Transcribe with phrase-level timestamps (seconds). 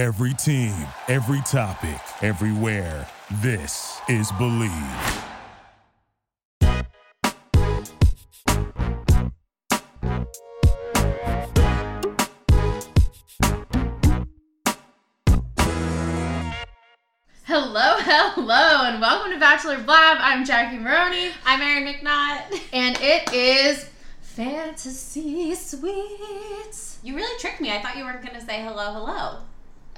[0.00, 0.72] Every team,
[1.08, 3.06] every topic, everywhere.
[3.42, 4.70] This is Believe.
[17.44, 20.16] Hello, hello, and welcome to Bachelor Blab.
[20.18, 22.58] I'm Jackie Maroney, I'm Erin McNaught.
[22.72, 23.84] and it is
[24.22, 26.98] Fantasy Suites.
[27.02, 27.70] You really tricked me.
[27.70, 29.40] I thought you weren't going to say hello, hello.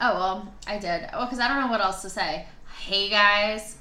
[0.04, 1.08] Oh, well, I did.
[1.12, 2.44] Oh, because I don't know what else to say.
[2.80, 3.76] Hey, guys.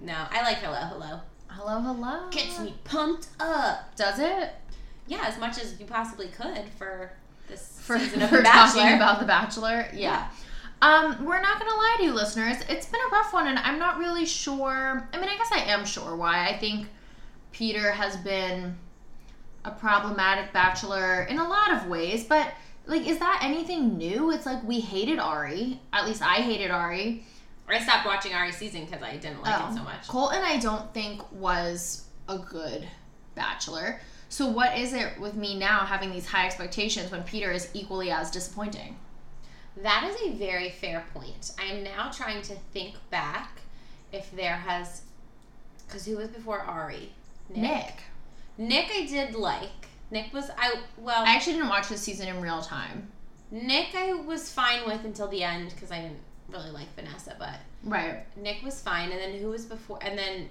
[0.00, 1.20] No, I like hello, hello.
[1.48, 2.30] Hello, hello.
[2.30, 3.94] Gets me pumped up.
[3.96, 4.50] Does it?
[5.08, 7.10] Yeah, as much as you possibly could for
[7.48, 8.82] this For, season of for The Bachelor.
[8.82, 9.88] talking about The Bachelor?
[9.92, 10.28] Yeah.
[10.80, 12.58] Um, we're not gonna lie to you, listeners.
[12.68, 15.08] It's been a rough one, and I'm not really sure.
[15.12, 16.46] I mean, I guess I am sure why.
[16.48, 16.86] I think
[17.50, 18.76] Peter has been
[19.64, 22.52] a problematic bachelor in a lot of ways, but
[22.86, 24.30] like, is that anything new?
[24.30, 25.80] It's like we hated Ari.
[25.92, 27.24] At least I hated Ari.
[27.68, 29.70] I stopped watching Ari's season because I didn't like Oh.
[29.70, 29.84] it so oh.
[29.84, 30.06] much.
[30.06, 32.86] Colton, I don't think was a good
[33.34, 34.00] bachelor.
[34.28, 38.10] So, what is it with me now having these high expectations when Peter is equally
[38.10, 38.98] as disappointing?
[39.76, 41.52] That is a very fair point.
[41.58, 43.60] I am now trying to think back
[44.12, 45.02] if there has.
[45.86, 47.12] Because who was before Ari?
[47.54, 47.94] Nick.
[48.56, 49.88] Nick, I did like.
[50.10, 50.50] Nick was.
[50.56, 53.08] I Well, I actually didn't watch this season in real time.
[53.50, 57.60] Nick, I was fine with until the end because I didn't really like Vanessa, but.
[57.84, 58.24] Right.
[58.36, 59.98] Nick was fine, and then who was before?
[60.00, 60.48] And then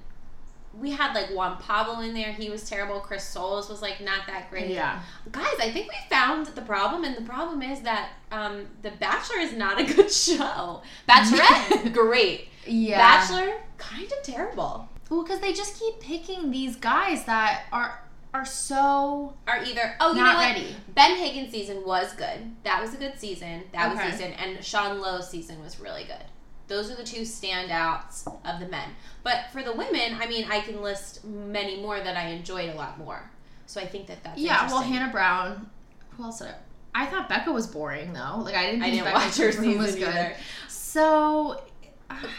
[0.80, 2.32] we had like Juan Pablo in there.
[2.32, 3.00] He was terrible.
[3.00, 4.70] Chris Soules was like not that great.
[4.70, 5.02] Yeah.
[5.32, 9.40] Guys, I think we found the problem, and the problem is that um, The Bachelor
[9.40, 10.82] is not a good show.
[11.08, 12.50] Bachelorette, great.
[12.66, 12.98] Yeah.
[12.98, 14.90] Bachelor, kind of terrible.
[15.10, 18.00] Well, because they just keep picking these guys that are
[18.34, 20.56] are so Are either oh you Not know what?
[20.56, 20.76] ready.
[20.95, 22.52] Ben Higgins season was good.
[22.64, 23.64] That was a good season.
[23.73, 24.06] That Okay.
[24.09, 26.23] was decent, and Sean Lowe's season was really good.
[26.67, 28.89] Those are the two standouts of the men.
[29.22, 32.76] But for the women, I mean, I can list many more that I enjoyed a
[32.76, 33.30] lot more.
[33.67, 34.65] So I think that that's yeah.
[34.67, 35.70] Well, Hannah Brown.
[36.11, 36.39] Who else?
[36.39, 36.48] Did
[36.95, 38.39] I, I thought Becca was boring though.
[38.39, 38.83] Like I didn't.
[38.83, 40.08] I didn't Becca watch her season was good.
[40.08, 40.36] either.
[40.67, 41.61] So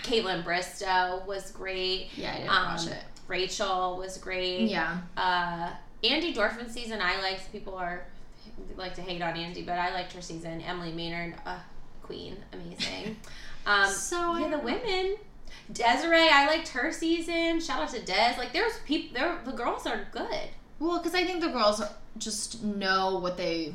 [0.02, 2.08] Kaitlyn Bristowe was great.
[2.16, 3.02] yeah, I didn't Um, watch it.
[3.28, 4.68] Rachel was great.
[4.68, 4.98] Yeah.
[5.16, 5.70] Uh,
[6.02, 7.50] Andi Dorfman season I liked.
[7.52, 8.06] People are
[8.76, 10.60] like to hate on Andi, but I liked her season.
[10.60, 11.58] Emily Maynard, uh,
[12.02, 13.16] queen, amazing.
[13.66, 15.16] Um, So, yeah, the women.
[15.72, 17.60] Desiree, I liked her season.
[17.60, 18.34] Shout out to Des.
[18.36, 19.18] Like there's people.
[19.18, 20.50] There, the girls are good.
[20.78, 21.80] Well, because I think the girls
[22.18, 23.74] just know what they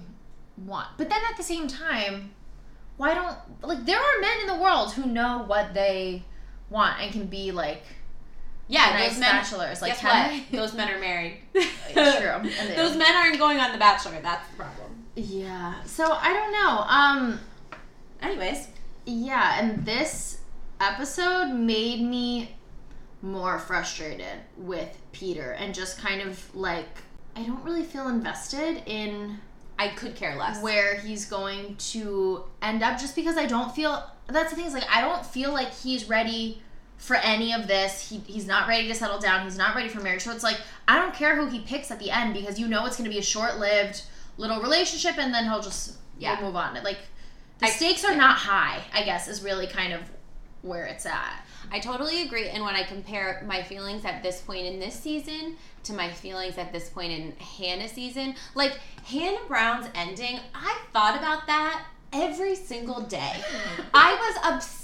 [0.58, 0.90] want.
[0.98, 2.32] But then at the same time,
[2.98, 6.24] why don't like there are men in the world who know what they
[6.70, 7.84] want and can be like
[8.70, 9.32] Yeah, nice those men.
[9.32, 9.82] bachelors.
[9.82, 10.52] Like guess what?
[10.52, 11.40] Those men are married.
[11.54, 14.20] It's true, those men aren't going on The Bachelor.
[14.22, 15.04] That's the problem.
[15.16, 15.84] Yeah.
[15.84, 16.86] So I don't know.
[16.88, 17.40] Um.
[18.22, 18.68] Anyways,
[19.06, 20.40] Yeah, and this
[20.80, 22.56] episode made me
[23.22, 26.88] more frustrated with Peter and just kind of like
[27.36, 29.40] I don't really feel invested in
[29.78, 30.62] I could care less.
[30.62, 34.74] where he's going to end up just because I don't feel that's the thing is
[34.74, 36.62] like I don't feel like he's ready
[37.00, 38.08] for any of this.
[38.10, 39.44] He, he's not ready to settle down.
[39.46, 40.22] He's not ready for marriage.
[40.22, 42.86] So it's like I don't care who he picks at the end because you know
[42.86, 44.04] it's going to be a short-lived
[44.38, 46.40] little relationship and then he'll just Yeah.
[46.42, 46.76] move on.
[46.84, 47.00] Like
[47.60, 50.02] the I- stakes are not high, I guess is really kind of
[50.62, 51.46] where it's at.
[51.72, 52.50] I totally agree.
[52.50, 56.58] And when I compare my feelings at this point in this season to my feelings
[56.58, 62.56] at this point in Hannah's season, like Hannah Brown's ending, I thought about that every
[62.56, 63.34] single day.
[63.94, 64.79] I was obsessed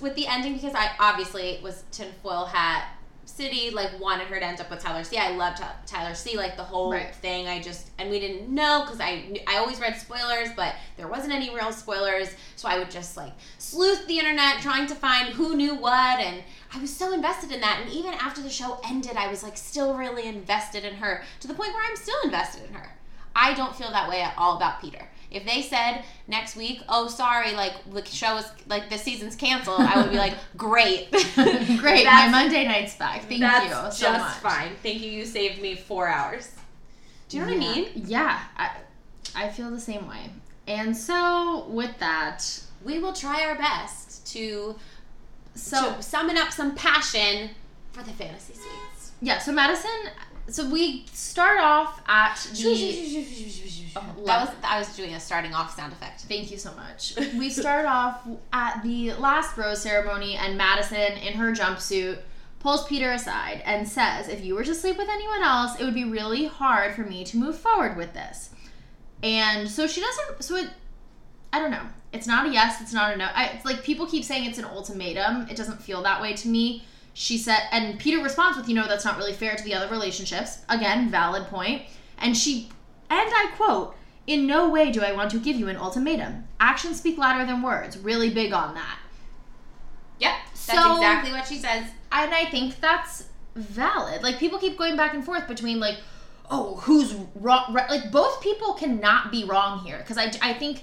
[0.00, 2.88] with the ending because I obviously was tinfoil hat
[3.24, 5.16] city, like wanted her to end up with Tyler C.
[5.16, 6.36] I loved Tyler C.
[6.36, 7.14] Like the whole Right.
[7.14, 7.48] thing.
[7.48, 11.32] I just and we didn't know because I I always read spoilers, but there wasn't
[11.32, 12.28] any real spoilers.
[12.56, 16.42] So I would just like sleuth the internet trying to find who knew what, and
[16.74, 17.80] I was so invested in that.
[17.82, 21.48] And even after the show ended, I was like still really invested in her to
[21.48, 22.90] the point where I'm still invested in her.
[23.34, 25.08] I don't feel that way at all about Peter.
[25.30, 29.80] If they said next week, "Oh, sorry, like the show is like the season's canceled,"
[29.80, 33.22] I would be like, "Great, Great, my Monday night's back.
[33.28, 33.66] Thank that's
[34.00, 34.36] you just much.
[34.54, 34.72] fine.
[34.82, 35.10] Thank you.
[35.10, 36.50] You saved me four hours.
[37.28, 37.88] Do you know what I mean?
[37.94, 38.70] Yeah, I,
[39.36, 40.30] I feel the same way.
[40.66, 42.44] And so with that,
[42.84, 44.74] We will try our best to
[45.54, 47.50] so to summon up some passion
[47.92, 49.12] for the fantasy suites.
[49.20, 49.90] yeah, so Madison.
[50.48, 53.26] So we start off at the.
[53.96, 56.22] Oh, that was I was doing a starting off sound effect.
[56.22, 57.14] Thank you so much.
[57.36, 62.18] We start off at the last rose ceremony, and Madison, in her jumpsuit,
[62.60, 65.94] pulls Peter aside and says, If you were to sleep with anyone else, it would
[65.94, 68.50] be really hard for me to move forward with this.
[69.22, 70.70] And so she doesn't, so it,
[71.52, 71.86] I don't know.
[72.12, 72.80] It's not a yes.
[72.80, 73.28] It's not a no.
[73.34, 75.48] I, it's like people keep saying it's an ultimatum.
[75.48, 76.84] It doesn't feel that way to me.
[77.12, 79.88] She said, and Peter responds with, "You know, that's not really fair to the other
[79.88, 81.82] relationships." Again, valid point.
[82.18, 82.70] And she,
[83.10, 83.96] and I quote,
[84.26, 86.44] "In no way do I want to give you an ultimatum.
[86.60, 88.98] Actions speak louder than words." Really big on that.
[90.20, 91.86] Yep, that's So- exactly what she says.
[92.12, 93.24] and I think that's
[93.56, 94.22] valid.
[94.22, 95.96] Like people keep going back and forth between like,
[96.50, 97.72] oh, who's wrong?
[97.72, 100.82] right- Like both people cannot be wrong here because I I think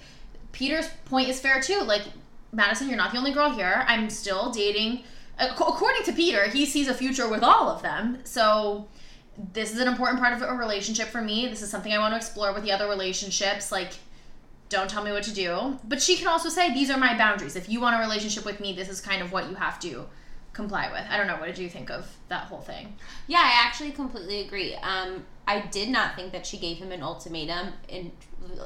[0.51, 1.81] Peter's point is fair too.
[1.81, 2.03] Like
[2.51, 3.85] Madison, you're not the only girl here.
[3.87, 5.03] I'm still dating.
[5.39, 8.19] Ac- According to Peter, he sees a future with all of them.
[8.23, 8.87] So
[9.53, 11.47] this is an important part of a relationship for me.
[11.47, 13.71] This is something I want to explore with the other relationships.
[13.71, 13.93] Like
[14.69, 15.79] don't tell me what to do.
[15.83, 17.55] But she can also say, these are my boundaries.
[17.55, 20.05] If you want a relationship with me, this is kind of what you have to
[20.53, 21.03] comply with.
[21.09, 21.37] I don't know.
[21.37, 22.95] What did you think of that whole thing?
[23.27, 24.75] Yeah, I actually completely agree.
[24.75, 27.73] Um, I did not think that she gave him an ultimatum.
[27.89, 28.11] And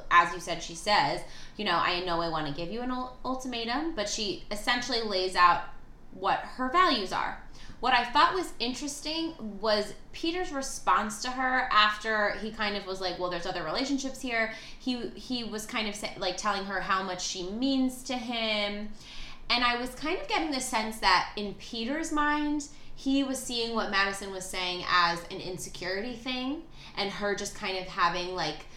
[0.09, 1.21] as you said, she says,
[1.57, 2.91] you know, I know I want to give you an
[3.23, 5.63] ultimatum, but she essentially lays out
[6.13, 7.41] what her values are.
[7.79, 13.01] What I thought was interesting was Peter's response to her after he kind of was
[13.01, 16.79] like, "Well, there's other relationships here." He he was kind of say, like telling her
[16.81, 18.89] how much she means to him,
[19.49, 23.73] and I was kind of getting the sense that in Peter's mind, he was seeing
[23.73, 26.61] what Madison was saying as an insecurity thing,
[26.95, 28.67] and her just kind of having like,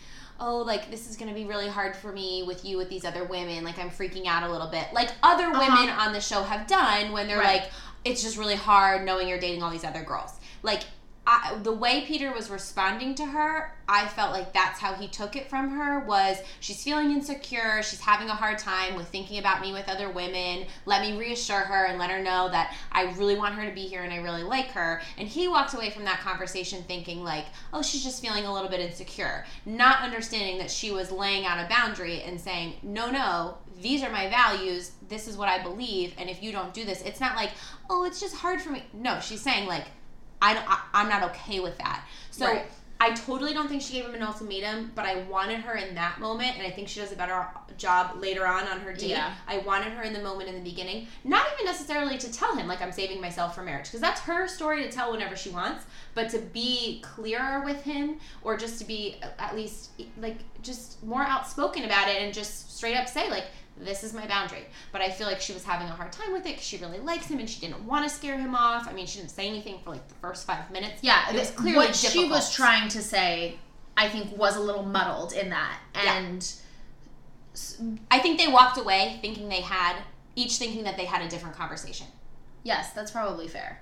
[0.41, 3.25] oh, like this is gonna be really hard for me with you with these other
[3.25, 3.65] women.
[3.65, 5.59] Like I'm freaking out a little bit, like other uh-huh.
[5.59, 7.63] women on the show have done when they're Right.
[7.63, 7.71] like,
[8.05, 10.33] it's just really hard knowing you're dating all these other girls.
[10.63, 10.83] Like
[11.27, 15.37] I, the way Peter was responding to her, I felt like that's how he took
[15.37, 19.63] it from her was she's feeling insecure, she's having a hard time with thinking about
[19.63, 20.67] me with other women.
[20.85, 23.87] Let me reassure her and let her know that I really want her to be
[23.87, 25.01] here and I really like her.
[25.17, 28.69] And he walked away from that conversation thinking like, "Oh, she's just feeling a little
[28.69, 33.59] bit insecure." Not understanding that she was laying out a boundary and saying, "No, no,
[33.81, 34.93] these are my values.
[35.09, 37.53] This is what I believe, and if you don't do this, it's not like,
[37.89, 39.87] "Oh, it's just hard for me." No, she's saying like
[40.43, 42.05] I I'm not okay with that.
[42.31, 42.67] So Right.
[43.01, 46.21] I totally don't think she gave him an ultimatum, but I wanted her in that
[46.21, 47.45] moment, and I think she does a better
[47.77, 49.11] job later on on her date.
[49.11, 49.35] Yeah.
[49.49, 52.67] I wanted her in the moment in the beginning, not even necessarily to tell him
[52.69, 55.85] like I'm saving myself for marriage, because that's her story to tell whenever she wants.
[56.15, 61.25] But to be clearer with him, or just to be at least like just more
[61.25, 63.47] outspoken about it, and just straight up say like
[63.77, 64.65] this is my boundary.
[64.93, 66.99] But I feel like she was having a hard time with it because she really
[67.01, 68.89] likes him and she didn't want to scare him off.
[68.89, 71.03] I mean, she didn't say anything for like the first five minutes.
[71.03, 73.57] Yeah, it was clearly what she was trying to say.
[73.97, 76.17] I think was a little muddled in that, Yeah.
[76.17, 76.53] and
[78.11, 79.97] I think they walked away thinking they had
[80.35, 82.09] each thinking that they had a different conversation,
[82.65, 83.81] yes, that's probably fair.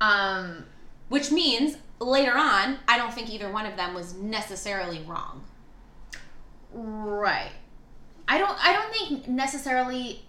[0.00, 0.66] Um,
[1.08, 5.42] which means later on, I don't think either one of them was necessarily wrong.
[6.72, 7.50] Right.
[8.30, 10.22] I don't I don't think necessarily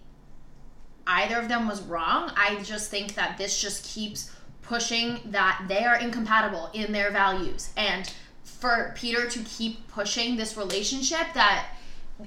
[1.06, 2.32] either of them was wrong.
[2.36, 7.70] I just think that this just keeps pushing that they are incompatible in their values.
[7.76, 8.12] And
[8.42, 11.68] for Peter to keep pushing this relationship that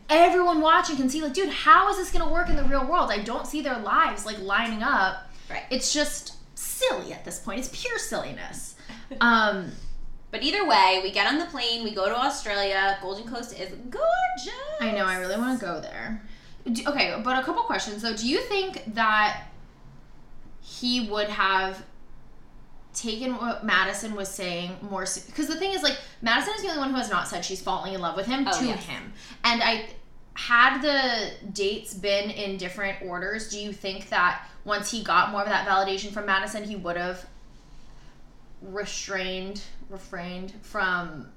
[0.10, 2.88] everyone watching can see like dude how is this going to work in the real
[2.88, 3.12] world?
[3.12, 5.30] I don't see their lives like lining up.
[5.50, 5.63] Right.
[5.69, 7.60] it's just silly at this point.
[7.60, 8.75] It's pure silliness.
[9.19, 9.74] Um
[10.35, 12.97] But either way, we get on the plane, we go to Australia.
[13.01, 14.51] Golden Coast is gorgeous.
[14.81, 16.21] I know, I really want to go there.
[16.69, 18.13] Do, okay, but a couple questions though.
[18.13, 19.43] Do you think that
[20.59, 21.85] he would have
[22.94, 25.06] taken what Madison was saying more?
[25.25, 27.61] Because the thing is, like, Madison is the only one who has not said she's
[27.61, 28.83] falling in love with him Oh, to yes.
[28.83, 29.13] him.
[29.45, 29.85] And I.
[30.37, 35.42] Had the dates been in different orders, do you think that once he got more
[35.42, 37.25] of that validation from Madison, he would have
[38.61, 41.30] restrained, refrained from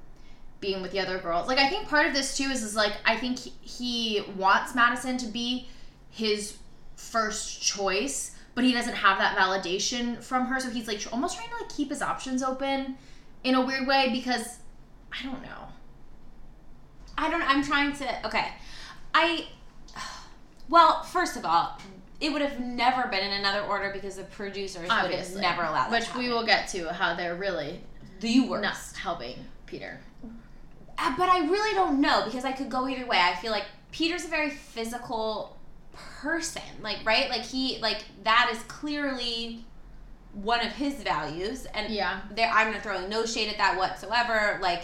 [0.61, 1.49] being with the other girls.
[1.49, 4.75] Like I think part of this too is is like I think he, he wants
[4.75, 5.69] Madison to be
[6.11, 6.57] his
[6.97, 11.49] first choice, but he doesn't have that validation from her, so he's like almost trying
[11.51, 12.97] to like keep his options open
[13.45, 14.59] in a weird way because
[15.13, 15.69] I don't know.
[17.17, 17.43] I don't.
[17.43, 18.27] I'm trying to.
[18.27, 18.49] Okay,
[19.15, 19.47] I.
[20.69, 21.79] Well, first of all,
[22.21, 25.91] it would have never been in another order because the producers would have never allowed
[25.91, 26.01] that.
[26.01, 27.81] Which we will get to how they're really
[28.21, 28.63] the worst.
[28.63, 30.01] not helping Peter.
[31.01, 33.19] Uh, but I really don't know because I could go either way.
[33.21, 35.57] I feel like Peter's a very physical
[35.93, 39.65] person, like right, like he like that is clearly
[40.35, 42.21] one of his values, and Yeah.
[42.35, 44.59] there I'm not throwing no shade at that whatsoever.
[44.61, 44.83] Like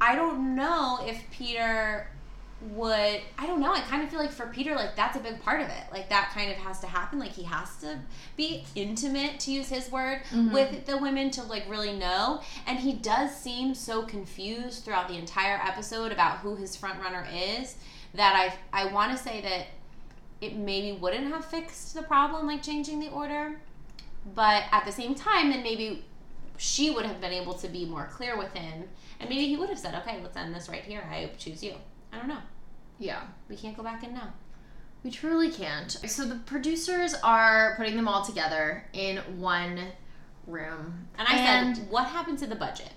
[0.00, 2.08] I don't know if Peter
[2.70, 3.72] would I don't know.
[3.72, 5.84] I kind of feel like for Peter like that's a big part of it.
[5.92, 7.18] Like that kind of has to happen.
[7.18, 7.98] Like he has to
[8.36, 10.52] be intimate to use his word mm-hmm.
[10.52, 12.40] with the women to like really know.
[12.66, 17.26] And he does seem so confused throughout the entire episode about who his front runner
[17.32, 17.76] is
[18.14, 18.34] that
[18.72, 19.66] I I want to say that
[20.40, 23.60] it maybe wouldn't have fixed the problem like changing the order.
[24.34, 26.04] But at the same time, then maybe
[26.56, 28.84] she would have been able to be more clear with him.
[29.20, 31.06] And maybe he would have said, okay, let's end this right here.
[31.10, 31.74] I choose you.
[32.12, 32.38] I don't know.
[32.98, 33.22] Yeah.
[33.48, 34.32] We can't go back in now.
[35.02, 35.90] We truly can't.
[35.90, 39.78] So the producers are putting them all together in one
[40.46, 41.08] room.
[41.18, 42.90] And I said, what happened to the budget?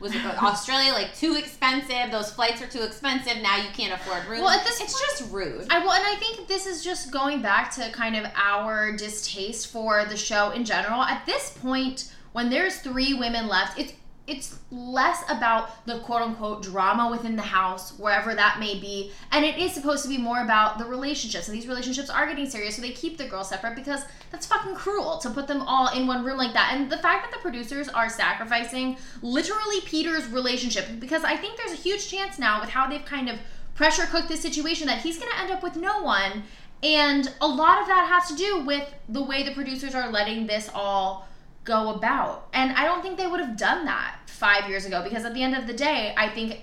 [0.00, 2.10] Was it Australia like too expensive?
[2.10, 3.40] Those flights are too expensive.
[3.40, 4.42] Now you can't afford rooms.
[4.42, 5.66] Well, at this it's point- just rude.
[5.70, 9.68] I well, and I think this is just going back to kind of our distaste
[9.68, 11.02] for the show in general.
[11.02, 13.92] At this point, when there's three women left, it's
[14.26, 19.44] it's less about the quote unquote drama within the house, wherever that may be, and
[19.44, 21.48] it is supposed to be more about the relationships.
[21.48, 24.76] And these relationships are getting serious, so they keep the girls separate because that's fucking
[24.76, 26.72] cruel to put them all in one room like that.
[26.72, 31.72] And the fact that the producers are sacrificing literally Peter's relationship, because I think there's
[31.72, 33.38] a huge chance now with how they've kind of
[33.74, 36.44] pressure cooked this situation that he's going to end up with no one.
[36.84, 40.46] And a lot of that has to do with the way the producers are letting
[40.46, 41.28] this all
[41.64, 42.48] go about.
[42.52, 45.42] And I don't think they would have done that five years ago because at the
[45.42, 46.60] end of the day, I think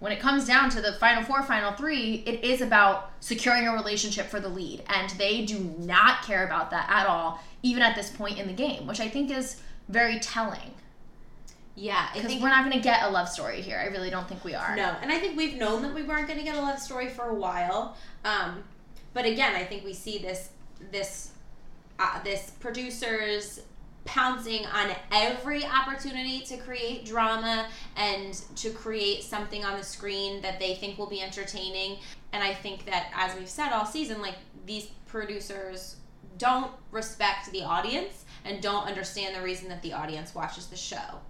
[0.00, 3.72] when it comes down to the final four, final three, it is about securing a
[3.72, 4.82] relationship for the lead.
[4.88, 8.52] And they do not care about that at all, even at this point in the
[8.54, 10.74] game, which I think is very telling.
[11.76, 13.78] yeah, Because we're not going to get a love story here.
[13.78, 14.74] I really don't think we are.
[14.74, 17.08] No, and I think we've known that we weren't going to get a love story
[17.08, 17.96] for a while.
[18.24, 18.64] Um,
[19.12, 20.50] but again, I think we see this
[20.90, 21.32] this
[21.98, 23.60] uh, this producers
[24.04, 30.58] pouncing on every opportunity to create drama and to create something on the screen that
[30.58, 31.98] they think will be entertaining.
[32.32, 35.96] And I think that as we've said all season, like these producers
[36.38, 41.20] don't respect the audience and don't understand the reason that the audience watches the show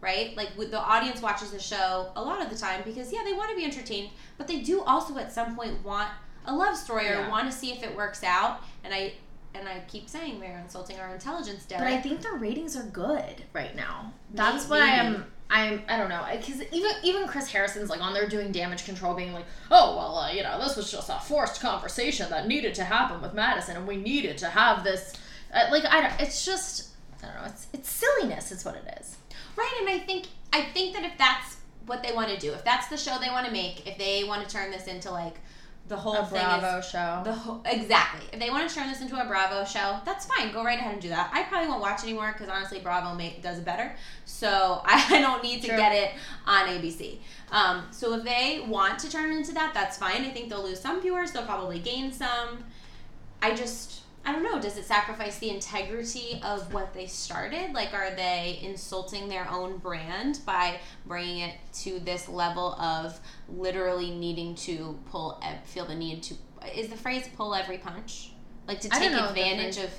[0.00, 0.34] right?
[0.36, 3.50] Like the audience watches the show a lot of the time because yeah, they want
[3.50, 4.08] to be entertained,
[4.38, 6.08] but they do also at some point want
[6.46, 7.28] a love story or Yeah.
[7.28, 8.60] want to see if it works out.
[8.82, 9.12] And I
[9.54, 11.84] and I keep saying they're insulting our intelligence, Derek.
[11.84, 14.12] But I think the ratings are good right now.
[14.34, 14.80] That's Maybe.
[14.80, 15.24] what I am.
[15.50, 15.82] I'm.
[15.88, 16.24] I don't know.
[16.30, 20.18] Because even even Chris Harrison's like on there doing damage control, being like, oh well,
[20.18, 23.76] uh, you know, this was just a forced conversation that needed to happen with Madison,
[23.76, 25.14] and we needed to have this.
[25.52, 26.20] Uh, like I don't.
[26.20, 26.90] It's just.
[27.22, 27.46] I don't know.
[27.46, 28.52] It's it's silliness.
[28.52, 29.16] Is what it is.
[29.56, 32.64] Right, and I think I think that if that's what they want to do, if
[32.64, 35.34] that's the show they want to make, if they want to turn this into like
[35.90, 37.20] the whole A thing Bravo is show.
[37.24, 38.26] the whole, exactly.
[38.32, 40.52] If they want to turn this into a Bravo show, that's fine.
[40.52, 41.30] Go right ahead and do that.
[41.34, 43.94] I probably won't watch anymore because honestly, Bravo make, does it better.
[44.24, 45.76] So I don't need to True.
[45.76, 46.12] get it
[46.46, 47.18] on ABC.
[47.50, 50.24] Um, so if they want to turn it into that, that's fine.
[50.24, 51.32] I think they'll lose some viewers.
[51.32, 52.64] They'll probably gain some.
[53.42, 54.60] I just I don't know.
[54.60, 57.72] Does it sacrifice the integrity of what they started?
[57.72, 64.10] Like, are they insulting their own brand by bringing it to this level of literally
[64.10, 66.34] needing to pull, feel the need to?
[66.76, 68.32] Is the phrase "pull every punch"?
[68.68, 69.90] Like to take know if the advantage of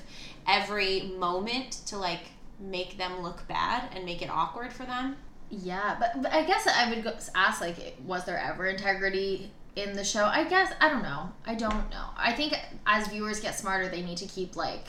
[0.46, 5.16] every moment to like make them look bad and make it awkward for them?
[5.50, 7.76] Yeah, but, but I guess I would go, ask like,
[8.06, 10.24] was there ever integrity in the show?
[10.24, 11.32] I guess I don't know.
[11.46, 12.06] I don't know.
[12.16, 12.54] I think
[12.86, 14.86] as viewers get smarter, they need to keep like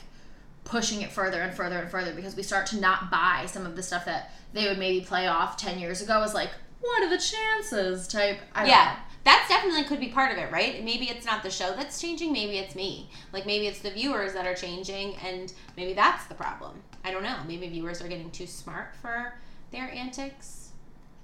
[0.64, 3.76] pushing it further and further and further because we start to not buy some of
[3.76, 6.50] the stuff that they would maybe play off ten years ago as like,
[6.80, 8.06] what are the chances?
[8.08, 8.38] Type.
[8.54, 9.00] I don't yeah know.
[9.24, 12.30] that's definitely could be part of it right maybe it's not the show that's changing
[12.32, 16.34] maybe it's me like maybe it's the viewers that are changing and maybe that's the
[16.34, 19.32] problem i don't know maybe viewers are getting too smart for
[19.72, 20.63] their antics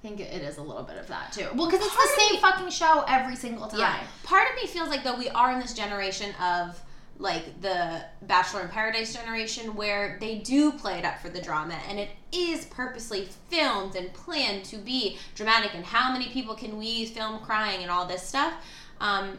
[0.03, 1.47] I think it is a little bit of that too.
[1.53, 3.79] Well, because it's Part the same fucking show every single time.
[3.79, 6.81] yeah part of me feels like though we are in this generation of
[7.19, 11.75] like the bachelor in paradise generation where they do play it up for the drama
[11.87, 16.79] and it is purposely filmed and planned to be dramatic and how many people can
[16.79, 18.53] we film crying and all this stuff
[19.01, 19.37] um,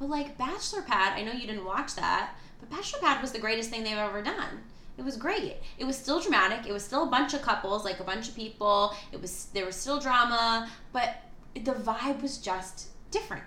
[0.00, 3.38] but like bachelor pad i know you didn't watch that but bachelor pad was the
[3.38, 4.58] greatest thing they've ever done
[4.98, 7.98] it was great it was still dramatic it was still a bunch of couples like
[8.00, 11.16] a bunch of people it was there was still drama but
[11.54, 13.44] the vibe was just different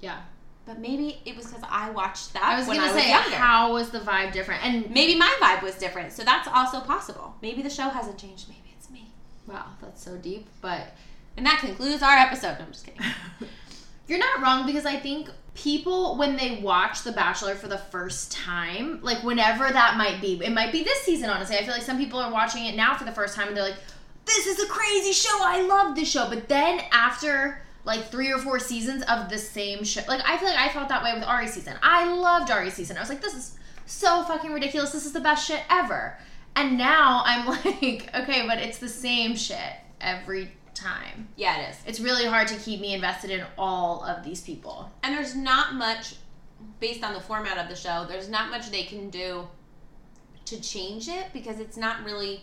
[0.00, 0.20] Yeah.
[0.64, 3.36] but maybe it was because I watched that I was I was say, younger.
[3.36, 4.64] how was the vibe different?
[4.64, 7.34] And maybe my vibe was different, so that's also possible.
[7.42, 8.48] Maybe the show hasn't changed.
[8.48, 9.10] Maybe it's me.
[9.46, 10.46] wow, that's so deep.
[10.60, 10.92] But
[11.36, 12.56] And that concludes our episode.
[12.58, 13.00] No, I'm just kidding.
[14.08, 18.30] You're not wrong because I think people, when they watch The Bachelor for the first
[18.30, 21.56] time, like whenever that might be, it might be this season, honestly.
[21.56, 23.64] I feel like some people are watching it now for the first time and they're
[23.64, 23.78] like,
[24.26, 25.36] this is a crazy show.
[25.40, 26.28] I love this show.
[26.28, 30.48] But then after like three or four seasons of the same show, like I feel
[30.48, 31.74] like I felt that way with Ari's season.
[31.82, 32.96] I loved Ari's season.
[32.96, 34.92] I was like, this is so fucking ridiculous.
[34.92, 36.18] This is the best shit ever.
[36.54, 41.76] And now I'm like, okay, but it's the same shit every time yeah, it is.
[41.86, 44.90] it's really hard to keep me invested in all of these people.
[45.02, 46.16] And there's not much
[46.80, 49.48] based on the format of the show, there's not much they can do
[50.44, 52.42] to change it because it's not really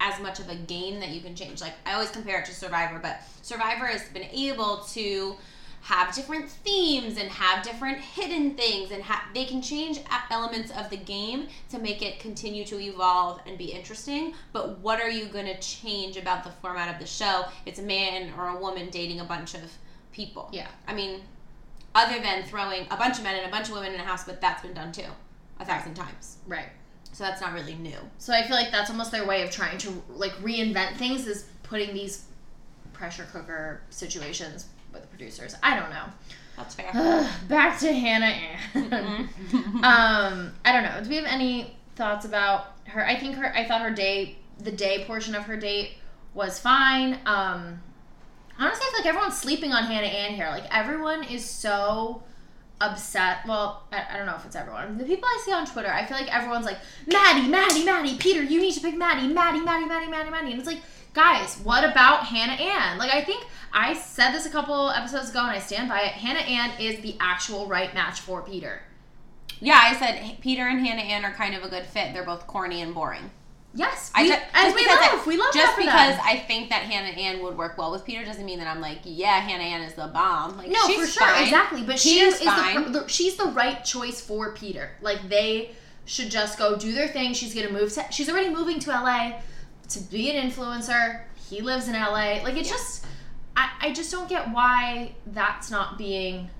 [0.00, 1.60] as much of a game that you can change.
[1.60, 5.36] Like I always compare it to Survivor, but Survivor has been able to
[5.84, 10.00] have different themes and have different hidden things and ha- they can change
[10.30, 14.32] elements of the game to make it continue to evolve and be interesting.
[14.54, 17.44] But what are you going to change about the format of the show?
[17.66, 19.70] It's a man or a woman dating a bunch of
[20.10, 20.48] people.
[20.52, 20.68] Yeah.
[20.88, 21.20] i mean
[21.94, 24.24] other than throwing a bunch of men and a bunch of women in a house
[24.24, 25.10] but that's been done too
[25.60, 26.38] a thousand times.
[26.46, 26.70] Right.
[27.12, 27.98] so that's not really new.
[28.16, 31.44] So I feel like that's almost their way of trying to like reinvent things is
[31.62, 32.24] putting these
[32.94, 35.54] pressure cooker situations with the producers.
[35.62, 36.04] I don't know.
[36.56, 36.92] that's fair
[37.48, 38.58] Back to Hannah Ann.
[39.82, 41.02] um, I don't know.
[41.02, 43.04] Do we have any thoughts about her?
[43.04, 43.54] I think her.
[43.54, 45.94] I thought her day, the day portion of her date,
[46.32, 47.18] was fine.
[47.26, 47.82] Um,
[48.58, 50.48] honestly, I feel like everyone's sleeping on Hannah Ann here.
[50.48, 52.22] Like everyone is so
[52.80, 53.38] upset.
[53.46, 54.98] Well, I, I don't know if it's everyone.
[54.98, 58.42] The people I see on Twitter, I feel like everyone's like, Maddie, Maddie, Maddie, Peter,
[58.42, 60.50] you need to pick Maddie, Maddie, Maddie, Maddie, Maddie, Maddie.
[60.52, 60.82] And it's like,
[61.14, 62.98] guys, what about Hannah Ann?
[62.98, 66.12] Like, I think I said this a couple episodes ago and I stand by it.
[66.12, 68.82] Hannah Ann is the actual right match for Peter.
[69.60, 72.44] yeah i said peter and hannah ann are kind of a good fit they're both
[72.46, 73.30] corny and boring
[73.76, 76.16] Yes, I we, ju- as just we because love, I- we love just that because
[76.16, 76.24] them.
[76.24, 79.00] I think that Hannah Ann would work well with Peter doesn't mean that I'm like,
[79.02, 80.56] yeah, Hannah Ann is the bomb.
[80.56, 81.42] Like, No, for sure, fine.
[81.42, 81.82] exactly.
[81.82, 84.90] But she is the she's the right choice for Peter.
[85.02, 85.72] Like they
[86.04, 87.34] should just go do their thing.
[87.34, 88.04] She's gonna move to.
[88.12, 89.40] She's already moving to LA
[89.88, 91.22] to be an influencer.
[91.48, 92.42] He lives in LA.
[92.42, 92.72] Like it Yeah.
[92.72, 93.06] just,
[93.56, 96.50] I I just don't get why that's not being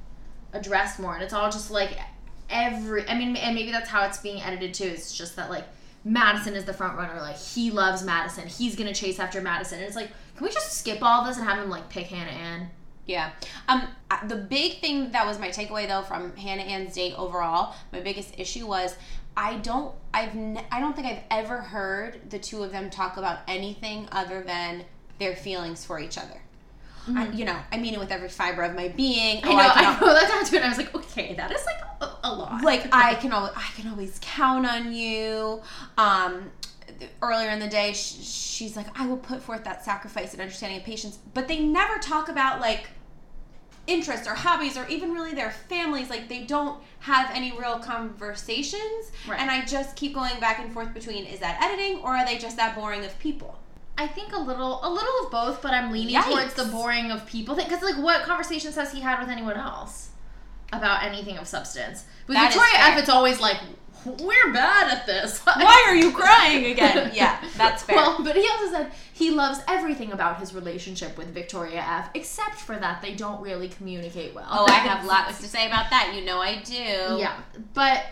[0.52, 1.14] addressed more.
[1.14, 1.98] And it's all just like
[2.50, 3.08] every.
[3.08, 4.84] I mean, and maybe that's how it's being edited too.
[4.84, 5.64] It's just that like
[6.04, 7.20] Madison is the front runner.
[7.20, 8.46] Like he loves Madison.
[8.46, 9.78] He's gonna chase after Madison.
[9.78, 12.30] And it's like, can we just skip all this and have him like pick Hannah
[12.30, 12.70] Ann?
[13.06, 13.32] Yeah.
[13.68, 13.88] Um.
[14.28, 18.38] The big thing that was my takeaway though from Hannah Ann's date overall, my biggest
[18.38, 18.96] issue was
[19.36, 23.16] I don't I've ne- I don't think I've ever heard the two of them talk
[23.16, 24.84] about anything other than
[25.18, 26.40] their feelings for each other.
[27.14, 29.42] I, you know, I mean it with every fiber of my being.
[29.42, 29.48] Mm-hmm.
[29.48, 30.62] I Oh, know, I, al- know that down to it.
[30.62, 32.62] and I was like, okay, that is like a, a lot.
[32.62, 35.60] like I can always I can always count on you.
[35.98, 36.50] Um,
[37.20, 40.76] earlier in the day, sh- she's like, I will put forth that sacrifice and understanding
[40.78, 41.18] and patience.
[41.34, 42.88] But they never talk about like
[43.86, 46.10] interests or hobbies or even really their families.
[46.10, 49.12] Like they don't have any real conversations.
[49.28, 49.40] Right.
[49.40, 52.38] And I just keep going back and forth between is that editing or are they
[52.38, 53.58] just that boring of people?
[53.96, 56.24] I think a little, a little of both, but I'm leaning Yikes.
[56.24, 57.68] towards the boring of people thing.
[57.68, 60.10] Because like, what conversations has he had with anyone else
[60.72, 62.04] about anything of substance?
[62.26, 62.72] With That Victoria.
[62.76, 63.58] F, it's always like,
[64.04, 65.38] we're bad at this.
[65.44, 67.12] Why are you crying again?
[67.14, 67.96] Yeah, that's fair.
[67.96, 72.56] Well, but he also said he loves everything about his relationship with Victoria F, except
[72.56, 74.46] for that they don't really communicate well.
[74.50, 76.12] oh, I have lots to say about that.
[76.14, 76.74] You know I do.
[76.74, 77.40] Yeah,
[77.72, 78.04] but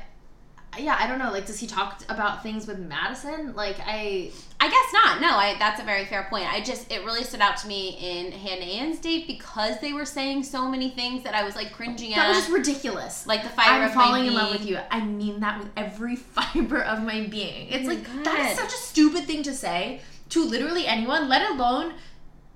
[0.79, 1.31] yeah, I don't know.
[1.31, 3.55] Like, does he talk about things with Madison?
[3.55, 5.21] Like, I I guess not.
[5.21, 6.51] No, I, that's a very fair point.
[6.51, 10.05] I just it really stood out to me in Hannah Ann's date because they were
[10.05, 12.23] saying so many things that I was like cringing that at.
[12.23, 13.27] That was just ridiculous.
[13.27, 14.79] like the fiber I'm falling in love with you.
[14.91, 17.69] I mean that with every fiber of my being.
[17.69, 21.29] It's Oh my like that is such a stupid thing to say to literally anyone,
[21.29, 21.95] let alone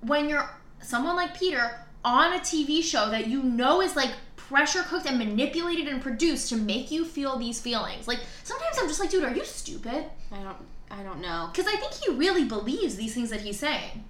[0.01, 0.49] when you're
[0.81, 4.13] someone like Peter on a TV show that you know is like
[4.49, 8.07] pressure cooked and manipulated and produced to make you feel these feelings.
[8.07, 10.05] Like sometimes I'm just like, dude, are you stupid?
[10.33, 10.57] I don't.
[10.91, 11.49] I don't know.
[11.51, 14.05] Because I think he really believes these things that he's saying.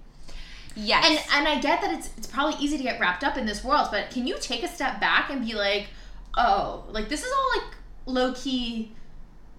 [0.75, 1.05] Yes.
[1.05, 3.63] And and I get that it's it's probably easy to get wrapped up in this
[3.63, 5.87] world, but can you take a step back and be like,
[6.35, 8.91] oh, like this is all like low key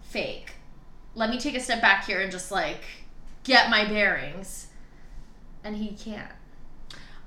[0.03, 0.53] fake.
[1.15, 2.83] Let me take a step back here and just like
[3.43, 4.69] get my bearings.
[5.65, 6.31] And he can't.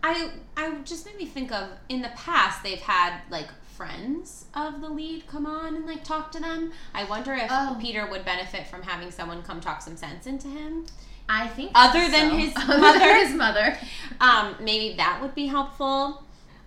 [0.04, 4.82] I I just made me think of in the past they've had like friends of
[4.82, 6.72] the lead come on and like talk to them.
[6.94, 7.78] I wonder if Oh.
[7.80, 10.86] Peter would benefit from having someone come talk some sense into him.
[11.30, 13.00] I think Other than his Other mother?
[13.00, 13.78] than his mother.
[14.20, 16.24] Um, maybe that would be helpful.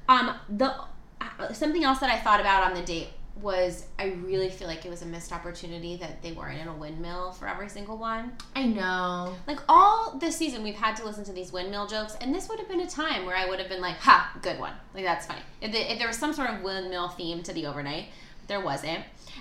[0.09, 0.75] Um, the
[1.21, 3.09] uh, something else that I thought about on the date
[3.43, 6.73] was I really feel like it was a missed opportunity that they weren't in a
[6.75, 8.33] windmill for every single one.
[8.55, 9.35] I know.
[9.47, 12.59] Like all this season, we've had to listen to these windmill jokes, and this would
[12.61, 15.27] have been a time where I would have been like, "Ha, good one!" Like that's
[15.27, 15.41] funny.
[15.61, 18.07] If, the, if there was some sort of windmill theme to the overnight,
[18.47, 19.01] there wasn't.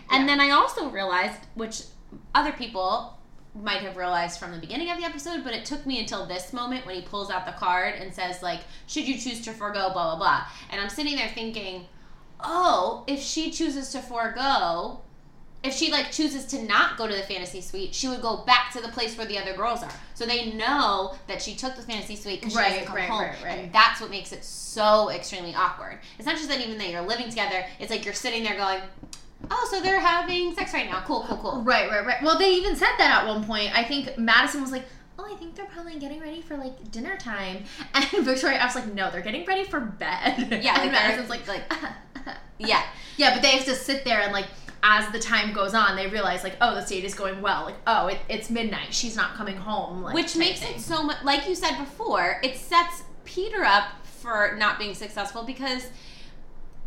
[0.10, 0.26] And Yeah.
[0.26, 1.84] then I also realized, which
[2.34, 3.18] other people
[3.56, 6.52] might have realized from the beginning of the episode, but it took me until this
[6.54, 9.92] moment when he pulls out the card and says like, "Should you choose to forego?"
[9.94, 10.44] Blah blah blah.
[10.72, 11.86] And I'm sitting there thinking,
[12.44, 15.00] "Oh, if she chooses to forego."
[15.64, 18.70] if she like chooses to not go to the fantasy suite, she would go back
[18.74, 19.94] to the place where the other girls are.
[20.14, 23.10] So they know that she took the fantasy suite because she Right, doesn't come right,
[23.10, 23.60] home, right.
[23.60, 26.00] and that's what makes it so extremely awkward.
[26.18, 28.82] It's not just that even that you're living together; it's like you're sitting there going,
[29.50, 31.02] oh, so they're having sex right now.
[31.06, 31.62] Cool, cool, cool.
[31.62, 32.22] Right, right, right.
[32.22, 33.72] Well, they even said that at one point.
[33.74, 34.84] I think Madison was like,
[35.20, 38.94] "Oh, I think they're probably getting ready for like dinner time," and Victoria was like,
[38.94, 41.72] "No, they're getting ready for bed." Yeah, and Madison's like, like-
[42.60, 42.84] Yeah.
[43.18, 44.46] yeah, but they have to sit there and like.
[44.86, 47.64] As the time goes on, they realize like, oh, the date is going well.
[47.64, 48.94] Like, oh, it, it's midnight.
[48.94, 50.04] She's not coming home.
[50.04, 50.76] Like, Which makes thing.
[50.76, 55.44] it so much, like you said before, it sets Peter up for not being successful
[55.44, 55.88] because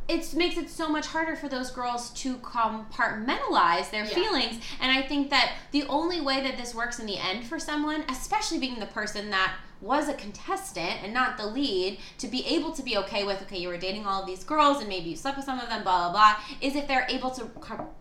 [0.09, 4.15] it makes it so much harder for those girls to compartmentalize their Yeah.
[4.15, 4.63] feelings.
[4.81, 8.05] And I think that the only way that this works in the end for someone,
[8.09, 12.73] especially being the person that was a contestant and not the lead, to be able
[12.73, 15.17] to be okay with, okay, you were dating all of these girls and maybe you
[15.17, 17.45] slept with some of them, blah, blah, blah, is if they're able to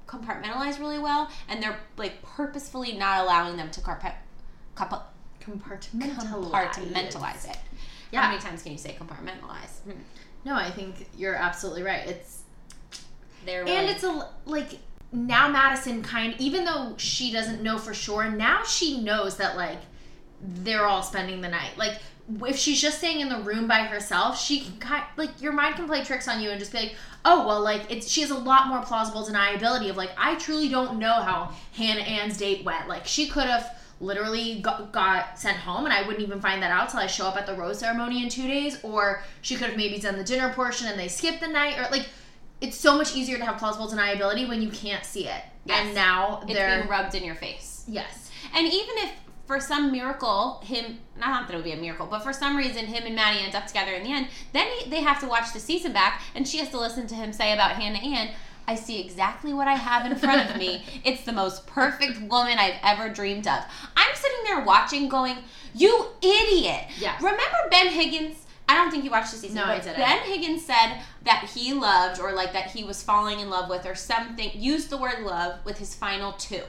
[0.07, 3.81] compartmentalize really well and they're like purposefully not allowing them to.
[3.81, 4.13] Compa-
[4.75, 6.51] compartmentalize.
[6.51, 7.57] compartmentalize it.
[8.11, 8.21] Yeah.
[8.21, 9.79] How many times can you say compartmentalize?
[9.83, 9.91] Hmm.
[10.45, 12.07] No, I think you're absolutely right.
[12.07, 12.43] It's
[13.45, 14.77] They're and it's a like
[15.11, 19.79] now Madison kind even though she doesn't know for sure, now she knows that like
[20.41, 21.77] they're all spending the night.
[21.77, 21.99] Like
[22.45, 25.75] if she's just staying in the room by herself, she can kind like your mind
[25.75, 28.29] can play tricks on you and just be like, oh well, like it's she has
[28.29, 32.63] a lot more plausible deniability of like I truly don't know how Hannah Ann's date
[32.63, 32.87] went.
[32.87, 36.71] Like she could have literally got, got sent home and I wouldn't even find that
[36.71, 39.67] out till I show up at the rose ceremony in two days, or she could
[39.69, 42.07] have maybe done the dinner portion and they skipped the night, or like
[42.61, 45.41] it's so much easier to have plausible deniability when you can't see it.
[45.65, 45.85] Yes.
[45.85, 47.83] And now it's they're being rubbed in your face.
[47.87, 48.31] yes.
[48.53, 49.11] And even if
[49.47, 52.85] for some miracle him not that it would be a miracle, but for some reason
[52.85, 55.53] him and Maddie end up together in the end, then he, they have to watch
[55.53, 58.31] the season back, and she has to listen to him say about Hannah Ann.
[58.67, 60.83] I see exactly what I have in front of me.
[61.03, 63.59] It's the most perfect woman I've ever dreamed of.
[63.95, 65.37] I'm sitting there watching, going,
[65.73, 67.15] "You idiot!" Yeah.
[67.17, 68.37] Remember Ben Higgins?
[68.67, 69.57] I don't think you watched the season.
[69.57, 69.97] No, I didn't.
[69.97, 73.85] Ben Higgins said that he loved, or like that he was falling in love with,
[73.85, 74.49] or something.
[74.55, 76.63] Used the word love with his final two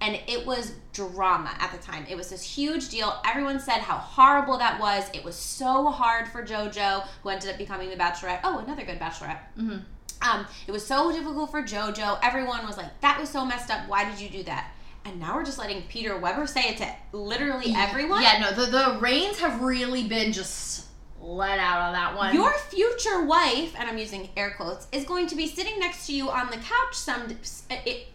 [0.00, 2.06] and it was drama at the time.
[2.08, 3.20] It was this huge deal.
[3.26, 5.08] Everyone said how horrible that was.
[5.12, 8.40] It was so hard for JoJo, who ended up becoming the Bachelorette.
[8.42, 9.40] Oh, another good Bachelorette.
[9.58, 9.78] Mm-hmm.
[10.22, 12.18] Um, it was so difficult for JoJo.
[12.22, 13.88] Everyone was like, "That was so messed up.
[13.88, 14.72] Why did you do that?"
[15.04, 18.22] And now we're just letting Peter Weber say it to literally everyone.
[18.22, 20.86] Yeah, no, the the reins have really been just
[21.20, 22.34] let out on that one.
[22.34, 26.14] Your future wife, and I'm using air quotes, is going to be sitting next to
[26.14, 27.28] you on the couch some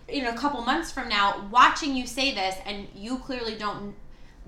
[0.08, 3.96] in a couple months from now, watching you say this, and you clearly don't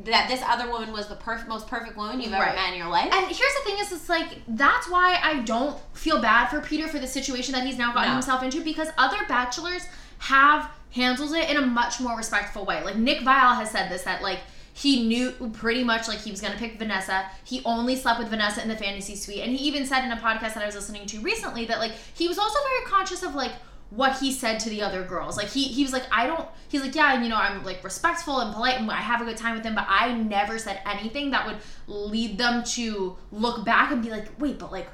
[0.06, 2.56] that this other woman was the perf- most perfect woman you've ever Right.
[2.56, 3.12] met in your life.
[3.12, 6.88] And here's the thing: is it's like that's why I don't feel bad for Peter
[6.88, 8.14] for the situation that he's now gotten No.
[8.16, 9.84] himself into because other bachelors
[10.20, 12.84] have handled it in a much more respectful way.
[12.84, 14.40] Like Nick Viall has said this that like
[14.74, 17.26] he knew pretty much like he was gonna pick Vanessa.
[17.44, 20.18] He only slept with Vanessa in the fantasy suite, and he even said in a
[20.18, 23.34] podcast that I was listening to recently that like he was also very conscious of
[23.34, 23.54] like
[23.90, 25.38] what he said to the other girls.
[25.38, 28.40] Like he he was like, I don't he's like, Yeah, you know, I'm like respectful
[28.42, 31.32] and polite and I have a good time with them, but I never said anything
[31.32, 34.88] that would lead them to look back and be like, Wait, but like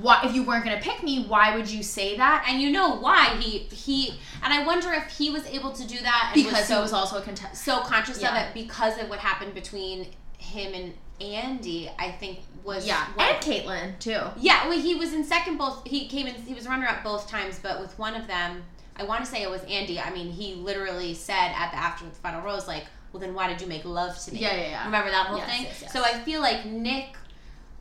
[0.00, 2.44] what if you weren't gonna pick me, why would you say that?
[2.48, 5.98] and you know why he he and I wonder if he was able to do
[5.98, 8.36] that and Because was so he was also a contest so conscious Yeah.
[8.36, 11.92] of it because of what happened between him and Andi.
[11.98, 13.06] I think was Yeah.
[13.18, 14.20] And Kaitlyn too.
[14.38, 15.86] Yeah, well, he was in second both.
[15.86, 16.34] He came in.
[16.34, 18.62] He was runner up both times, but with one of them,
[18.96, 20.04] I want to say it was Andi.
[20.04, 23.48] I mean, he literally said at the after the final rose, like, "Well, then why
[23.48, 24.84] did you make love to me?" Yeah, yeah, yeah.
[24.86, 25.62] Remember that whole Yes, thing?
[25.64, 25.92] yes, yes.
[25.92, 27.16] So I feel like Nick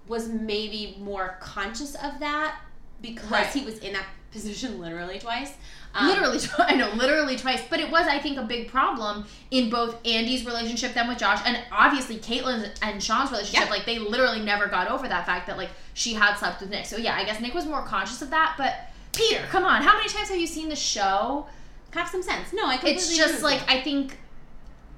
[0.08, 2.60] was maybe more conscious of that
[3.02, 3.48] because Right.
[3.48, 5.54] he was in that position literally twice.
[5.94, 7.62] Um, literally, I know, literally twice.
[7.70, 11.42] But it was, I think, a big problem in both Andi's relationship then with Josh,
[11.46, 13.66] and obviously Kaitlyn and Sean's relationship.
[13.66, 13.72] Yeah.
[13.72, 16.86] Like they literally never got over that fact that like she had slept with Nick.
[16.86, 18.56] So yeah, I guess Nick was more conscious of that.
[18.58, 18.76] But
[19.14, 21.48] Peter, come on, how many times have you seen the show?
[21.94, 22.54] have some sense.
[22.54, 23.62] No, I completely It's just like.
[23.70, 24.18] I think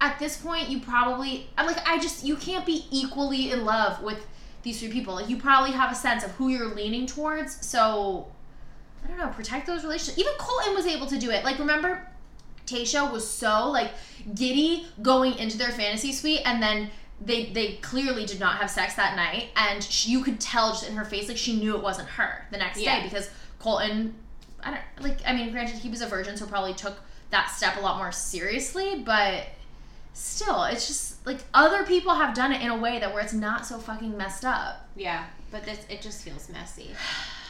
[0.01, 4.25] at this point you probably like I just you can't be equally in love with
[4.63, 5.15] these three people.
[5.15, 7.65] Like you probably have a sense of who you're leaning towards.
[7.65, 8.27] So
[9.05, 10.17] I don't know, protect those relationships.
[10.17, 11.43] Even Colton was able to do it.
[11.43, 12.07] Like remember
[12.65, 13.91] Tayshia was so like
[14.33, 16.89] giddy going into their fantasy suite and then
[17.21, 20.89] they they clearly did not have sex that night and she, you could tell just
[20.89, 22.97] in her face like she knew it wasn't her the next Yeah.
[22.99, 24.15] day because Colton
[24.63, 26.97] I don't like I mean granted he was a virgin so probably took
[27.29, 29.45] that step a lot more seriously but
[30.13, 33.33] still it's just like other people have done it in a way that where it's
[33.33, 36.89] not so fucking messed up Yeah, but this it just feels messy.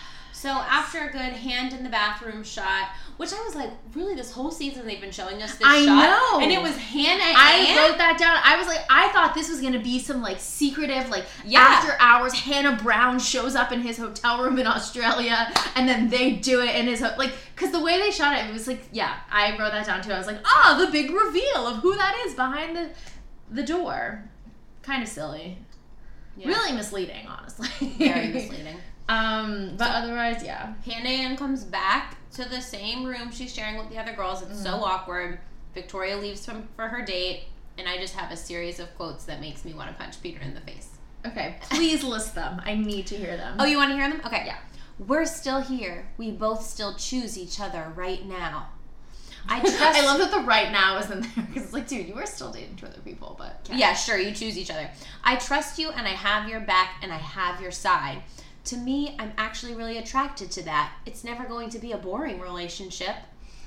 [0.46, 4.32] So after a good hand in the bathroom shot, which I was like, really, this
[4.32, 6.40] whole season they've been showing us this I shot, know.
[6.40, 8.38] and it was Hannah I wrote that down.
[8.44, 11.62] I was like, I thought this was gonna be some like secretive, like Yeah.
[11.62, 12.32] after hours.
[12.34, 16.76] Hannah Brown shows up in his hotel room in Australia, and then they do it
[16.76, 19.50] in his ho- like Because the way they shot it, it was like, yeah, I
[19.58, 20.12] wrote that down too.
[20.12, 22.92] I was like, ah, the big reveal of who that is behind the
[23.50, 24.24] the door.
[24.84, 25.58] Kind of silly.
[26.38, 26.50] Yeah.
[26.50, 27.68] Really misleading, honestly.
[27.98, 28.78] Very misleading.
[29.08, 30.74] Um, but otherwise, yeah.
[30.86, 34.42] Hannah Ann comes back to the same room she's sharing with the other girls.
[34.42, 35.40] It's so awkward.
[35.74, 37.44] Victoria leaves from, for her date,
[37.78, 40.40] and I just have a series of quotes that makes me want to punch Peter
[40.42, 40.90] in the face.
[41.26, 42.62] Okay, please list them.
[42.66, 43.58] I need to hear them.
[43.60, 44.22] Oh, you want to hear them?
[44.26, 44.44] Okay.
[44.46, 44.58] Yeah.
[44.98, 46.08] We're still here.
[46.18, 48.70] We both still choose each other right now.
[49.50, 49.80] I trust.
[49.80, 52.26] I love that the right now is in there because it's like, dude, you are
[52.26, 54.90] still dating two other people, but Yeah, sure, you choose each other.
[55.24, 58.24] I trust you and I have your back and I have your side.
[58.66, 60.92] To me, I'm actually really attracted to that.
[61.06, 63.16] It's never going to be a boring relationship.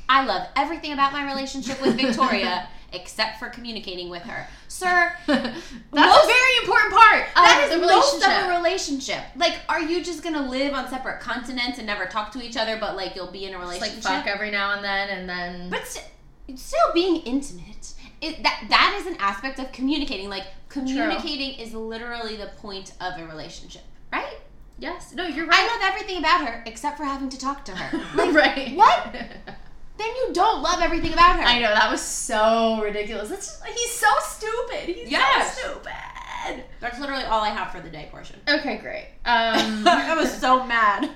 [0.08, 4.46] I love everything about my relationship with Victoria except for communicating with her.
[4.66, 5.54] Sir, That's
[5.92, 9.22] Most- a very important part of that is the most of a relationship.
[9.36, 12.78] Like, are you just gonna live on separate continents and never talk to each other,
[12.80, 14.04] but like you'll be in a Just, relationship?
[14.04, 15.68] like fuck every now and then, and then.
[15.70, 16.06] But st-
[16.58, 17.92] still being intimate.
[18.22, 20.30] It, that that is an aspect of communicating.
[20.30, 24.38] Like communicating is literally the point of a relationship, right?
[24.78, 25.58] Yes, no, you're right.
[25.60, 27.98] I love everything about her except for having to talk to her.
[28.14, 28.76] Like, right.
[28.76, 29.14] what?
[29.98, 31.42] Then you don't love everything about her.
[31.42, 33.32] I know that was so ridiculous.
[33.32, 34.94] It's just, he's so stupid.
[34.94, 35.58] He's Yes.
[35.58, 36.62] so stupid.
[36.78, 38.36] That's literally all I have for the day portion.
[38.48, 39.08] Okay, great.
[39.24, 41.10] Um, I was so mad.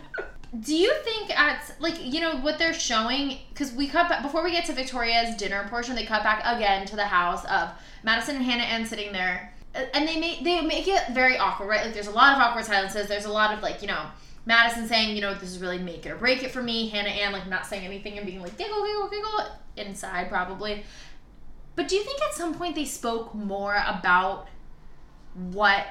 [0.60, 3.38] do you think at like you know what they're showing?
[3.50, 6.84] Because we cut back before we get to Victoria's dinner portion, they cut back again
[6.86, 7.70] to the house of
[8.02, 11.68] Madison and Hannah Ann sitting there, Uh, and they make they make it very awkward,
[11.68, 11.84] right?
[11.84, 13.08] Like there's a lot of awkward silences.
[13.08, 14.06] There's a lot of like you know.
[14.44, 16.88] Madison saying, you know, this is really make it or break it for me.
[16.88, 20.82] Hannah Ann like not saying anything and being like giggle, giggle, giggle inside probably.
[21.74, 24.48] But do you think at some point they spoke more about
[25.34, 25.86] what,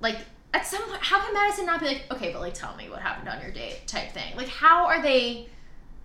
[0.00, 0.18] like,
[0.52, 3.00] at some point, how can Madison not be like, okay, but like, tell me what
[3.00, 4.36] happened on your date type thing?
[4.36, 5.48] Like, how are they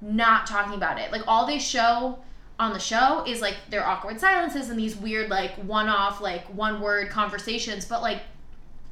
[0.02, 1.12] not talking about it?
[1.12, 2.20] Like, all they show
[2.60, 6.46] on the show is like their awkward silences and these weird, like, one off, like,
[6.48, 7.86] one word conversations.
[7.86, 8.22] But like,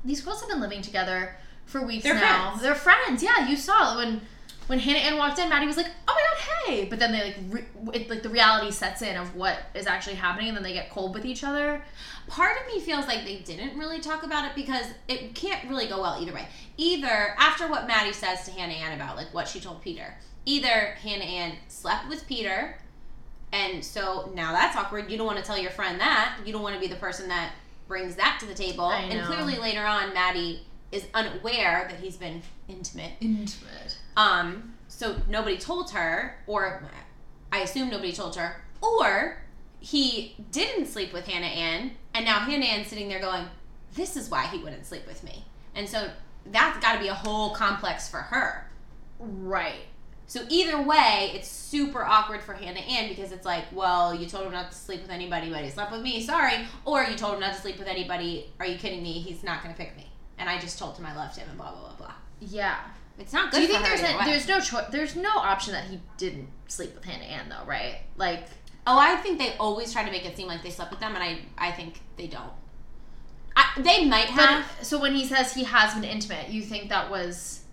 [0.03, 2.49] these girls have been living together for weeks They're now.
[2.49, 2.61] friends.
[2.63, 3.23] They're friends.
[3.23, 4.21] Yeah, you saw it when.
[4.67, 7.23] When Hannah Ann walked in, Maddie was like, "Oh my god, hey!" But then they
[7.23, 10.63] like, re- it, like the reality sets in of what is actually happening, and then
[10.63, 11.83] they get cold with each other.
[12.27, 15.87] Part of me feels like they didn't really talk about it because it can't really
[15.87, 16.47] go well either way.
[16.77, 20.95] Either after what Maddie says to Hannah Ann about like what she told Peter, either
[21.01, 22.77] Hannah Ann slept with Peter,
[23.53, 25.09] and so now that's awkward.
[25.11, 26.39] You don't want to tell your friend that.
[26.45, 27.53] You don't want to be the person that
[27.87, 28.85] brings that to the table.
[28.85, 33.13] I And clearly later on, Maddie is unaware that he's been intimate.
[33.19, 33.97] Intimate.
[34.15, 36.83] Um, so nobody told her, or
[37.51, 39.41] I assume nobody told her, or
[39.79, 43.45] he didn't sleep with Hannah Ann, and now Hannah Ann's sitting there going,
[43.93, 46.09] "This is why he wouldn't sleep with me," and so
[46.45, 48.69] that's got to be a whole complex for her.
[49.19, 49.85] Right.
[50.31, 54.45] So either way, it's super awkward for Hannah Ann because it's like, well, you told
[54.45, 56.23] him not to sleep with anybody, but he slept with me.
[56.23, 58.49] Sorry, or you told him not to sleep with anybody.
[58.57, 59.11] Are you kidding me?
[59.11, 61.57] He's not going to pick me, and I just told him I loved him, and
[61.57, 62.13] blah blah blah blah.
[62.39, 62.77] Yeah.
[63.19, 63.57] It's not good.
[63.57, 64.85] Do you for think her there's a, there's no choice?
[64.89, 67.97] There's no option that he didn't sleep with Hannah Ann though, right?
[68.15, 68.45] Like,
[68.87, 71.13] Oh, I think they always try to make it seem like they slept with them,
[71.13, 72.53] and I, I think they don't.
[73.55, 74.65] I, they might but have.
[74.81, 77.63] so when he says he has been intimate, you think that was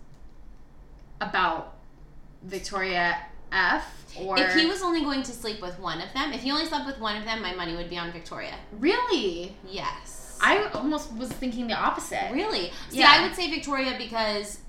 [1.21, 1.78] about
[2.43, 3.17] Victoria
[3.51, 6.51] F or if he was only going to sleep with one of them, if he
[6.51, 8.55] only slept with one of them, my money would be on Victoria.
[8.79, 9.55] really?
[9.67, 10.37] Yes.
[10.41, 12.31] I almost was thinking the opposite.
[12.31, 12.71] really.
[12.89, 13.11] See, Yeah.
[13.11, 14.59] I would say Victoria because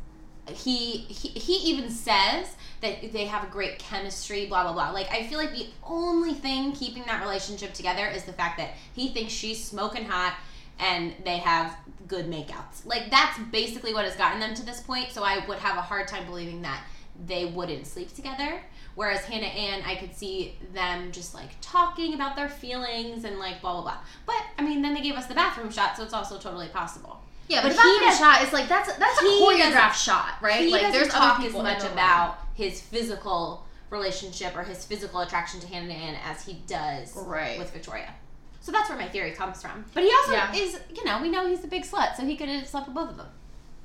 [0.49, 4.47] he, he he even says that they have a great chemistry.
[4.47, 4.91] Blah blah blah.
[4.91, 8.71] Like I feel like the only thing keeping that relationship together is the fact that
[8.95, 10.35] he thinks she's smoking hot.
[10.81, 11.77] And they have
[12.09, 12.85] good makeouts.
[12.85, 15.13] Like that's basically what has gotten them to this point.
[15.13, 16.83] So I would have a hard time believing that
[17.27, 18.61] they wouldn't sleep together.
[18.97, 23.61] Whereas Hannah Ann, I could see them just like talking about their feelings and like
[23.61, 23.97] blah blah blah.
[24.27, 27.21] But I mean, then they gave us the bathroom shot, so it's also totally possible.
[27.49, 30.35] Yeah, But but, he the bathroom does- shot is like that's that's a choreographed shot,
[30.41, 30.61] right?
[30.61, 35.61] He like doesn't there's talk as much about his physical relationship or his physical attraction
[35.61, 37.59] to Hannah Ann as he does Right.
[37.59, 38.13] with Victoria.
[38.61, 39.85] So that's where my theory comes from.
[39.95, 40.53] But he also Yeah.
[40.55, 42.95] is, you know, we know he's a big slut, so he could have slept with
[42.95, 43.27] both of them.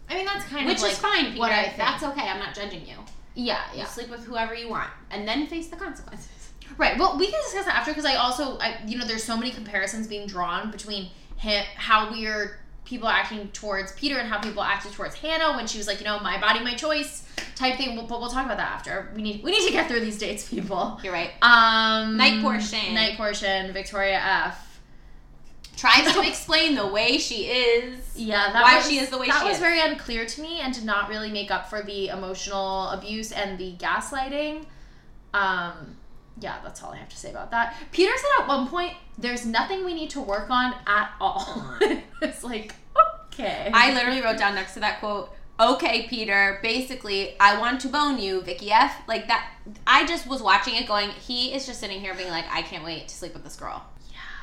[0.09, 1.39] I mean, that's kind Which of like is fine, Peter.
[1.39, 1.77] what I think.
[1.77, 2.27] That's okay.
[2.29, 2.97] I'm not judging you.
[3.35, 3.85] Yeah, You yeah.
[3.85, 6.29] sleep with whoever you want, and then face the consequences.
[6.79, 6.97] Right.
[6.97, 9.51] Well, we can discuss that after because I also, I, you know, there's so many
[9.51, 14.63] comparisons being drawn between him, how weird people are acting towards Peter and how people
[14.63, 17.95] acted towards Hannah when she was like, you know, my body, my choice type thing.
[17.95, 19.11] But we'll talk about that after.
[19.15, 20.99] We need we need to get through these dates, people.
[21.03, 21.31] You're right.
[21.43, 22.95] Um, Night portion.
[22.95, 23.71] Night portion.
[23.71, 24.64] Victoria F.
[25.75, 27.99] Tries to explain the way she is.
[28.15, 29.61] Yeah, that Why was, she is the way that she was is.
[29.61, 33.57] very unclear to me and did not really make up for the emotional abuse and
[33.57, 34.65] the gaslighting
[35.33, 35.97] Um,
[36.39, 37.75] yeah, that's all I have to say about that.
[37.91, 41.77] Peter said at one point, "There's nothing we need to work on at all."
[42.21, 42.75] it's like
[43.33, 43.69] okay.
[43.73, 48.19] I literally wrote down next to that quote, okay, Peter, basically, I want to bone
[48.19, 48.95] you, Vicky F.
[49.07, 49.49] Like that.
[49.87, 52.83] I just was watching it going, he is just sitting here being like, I can't
[52.83, 53.83] wait to sleep with this girl.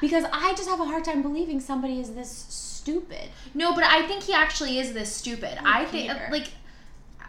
[0.03, 3.31] Because I just have a hard time believing somebody is this stupid.
[3.55, 5.57] No, but I think he actually is this stupid.
[5.65, 6.29] I think Peter.
[6.31, 6.49] like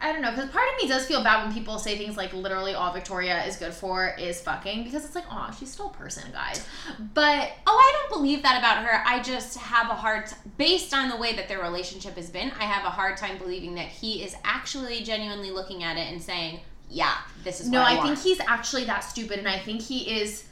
[0.02, 2.34] I don't know because part of me does feel bad when people say things like
[2.34, 5.92] literally all Victoria is good for is fucking because it's like oh she's still a
[5.92, 6.66] person guys,
[7.14, 9.02] but Oh, I don't believe that about her.
[9.06, 12.50] I just have a hard t- based on the way that their relationship has been,
[12.58, 16.20] I have a hard time believing that he is actually genuinely looking at it and
[16.20, 16.60] saying,
[16.90, 19.58] "Yeah, this is no what I, I want." think he's actually that stupid and I
[19.60, 20.44] think he is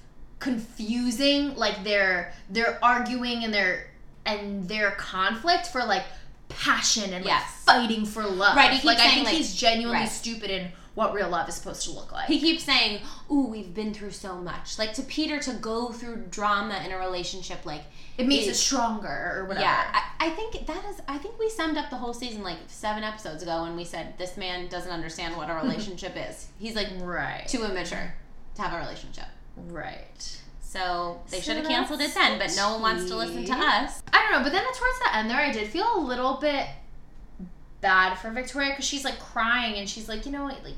[0.42, 3.86] confusing like their their arguing and their
[4.26, 6.04] and their conflict for like
[6.48, 8.56] passion and like fighting for love.
[8.56, 10.08] Right, he keeps like I saying, think like- he's genuinely right.
[10.08, 12.26] stupid in what real love is supposed to look like.
[12.26, 13.00] He keeps saying,
[13.30, 16.98] "Ooh, we've been through so much." Like to Peter to go through drama in a
[16.98, 17.82] relationship, like
[18.18, 19.64] it makes is- it stronger or whatever.
[19.64, 19.84] Yeah,
[20.20, 21.00] I, I think that is.
[21.08, 24.18] I think we summed up the whole season like seven episodes ago when we said
[24.18, 26.48] this man doesn't understand what a relationship is.
[26.58, 27.48] He's like Right.
[27.48, 28.14] too immature
[28.56, 29.24] to have a relationship.
[29.56, 30.40] Right.
[30.60, 33.52] So they So should have canceled it then, but no one wants to listen to
[33.52, 34.02] us.
[34.12, 36.66] I don't know, but then towards the end there, I did feel a little bit
[37.82, 40.76] bad for Victoria because she's like crying and she's like, you know, what, like,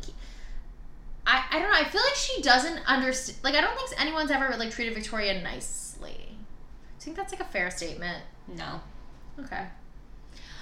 [1.27, 1.79] I, I don't know.
[1.79, 3.39] I feel like she doesn't understand.
[3.45, 6.17] Like, I don't think anyone's ever like treated Victoria nicely.
[6.19, 8.23] Do you think that's like a fair statement?
[8.49, 8.81] No.
[9.39, 9.65] Okay.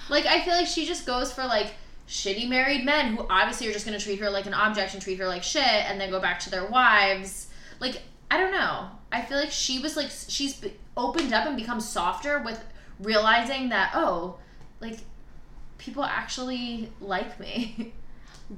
[0.09, 1.73] Like, I feel like she just goes for like
[2.07, 5.17] shitty married men who obviously are just gonna treat her like an object and treat
[5.19, 7.47] her like shit and then go back to their wives.
[7.79, 8.89] Like, I don't know.
[9.11, 10.59] I feel like she was like she's
[10.97, 12.63] opened up and become softer with
[12.99, 14.37] realizing that oh,
[14.79, 14.99] like
[15.77, 17.93] people actually like me.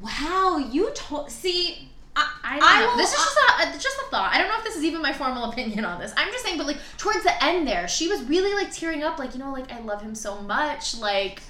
[0.01, 1.29] Wow, you told.
[1.31, 2.87] See, I, I don't I know.
[2.87, 4.31] will- this is just a just a thought.
[4.33, 6.11] I don't know if this is even my formal opinion on this.
[6.17, 9.19] I'm just saying, but like towards the end there, she was really like tearing up,
[9.19, 11.41] like you know, like I love him so much, like.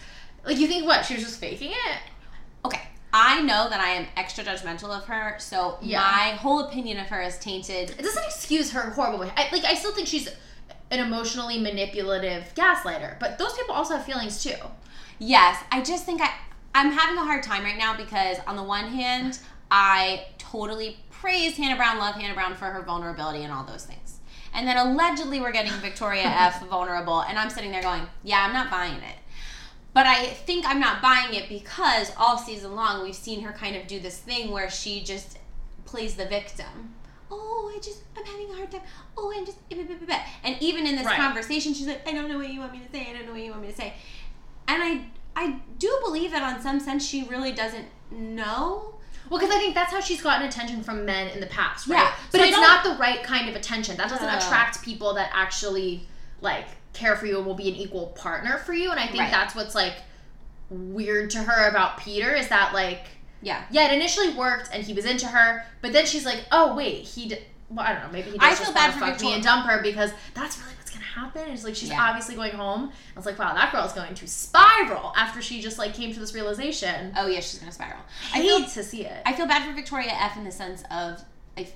[0.46, 1.06] Like you think what?
[1.06, 1.98] She was just faking it?
[2.66, 2.82] okay.
[3.18, 6.02] I know that I am extra judgmental of her, so Yeah.
[6.02, 7.92] my whole opinion of her is tainted.
[7.92, 9.32] It doesn't excuse her horrible way.
[9.38, 10.28] I, like I still think she's
[10.92, 14.56] an emotionally manipulative gaslighter, but those people also have feelings too.
[15.18, 16.30] Yes, I just think I
[16.76, 19.40] I'm having a hard time right now because on the one hand,
[19.72, 24.20] I totally praise Hannah Brown, love Hannah Brown for her vulnerability and all those things.
[24.54, 28.52] And then allegedly we're getting Victoria F vulnerable and I'm sitting there going, "Yeah, I'm
[28.52, 29.16] not buying it."
[29.96, 33.78] But I think I'm not buying it because all season long we've seen her kind
[33.78, 35.38] of do this thing where she just
[35.86, 36.94] plays the victim.
[37.32, 38.82] Oh, I just I'm having a hard time.
[39.18, 41.16] Oh, I'm just eh, eh, eh, and even in this Right.
[41.18, 43.08] conversation, she's like, I don't know what you want me to say.
[43.10, 43.94] I don't know what you want me to say.
[44.68, 45.06] And I
[45.36, 48.96] I do believe that on some sense she really doesn't know.
[49.30, 51.98] Well, because I think that's how she's gotten attention from men in the past, right?
[52.00, 53.96] Yeah, But so it's not the right kind of attention.
[53.98, 54.38] That doesn't Uh.
[54.38, 56.08] attract people that actually
[56.42, 58.90] like care for you and will be an equal partner for you.
[58.92, 59.32] And I think Right.
[59.32, 59.94] that's what's like
[60.70, 63.06] weird to her about Peter is that like
[63.42, 63.64] Yeah.
[63.70, 67.04] yeah, it initially worked and he was into her, but then she's like, oh wait,
[67.04, 67.28] he.
[67.30, 68.12] D- well, I don't know.
[68.12, 70.92] Maybe he I feel bad for fuck me and dump her because that's really what's
[70.92, 71.50] gonna happen.
[71.52, 72.02] It's like she's Yeah.
[72.02, 72.92] obviously going home.
[73.16, 76.20] I was like, wow, that girl's going to spiral after she just like came to
[76.20, 77.14] this realization.
[77.18, 78.00] Oh yeah, she's gonna spiral.
[78.34, 79.22] I I hate feel to see it.
[79.26, 81.24] I feel bad for Victoria F in the sense of
[81.58, 81.70] I f-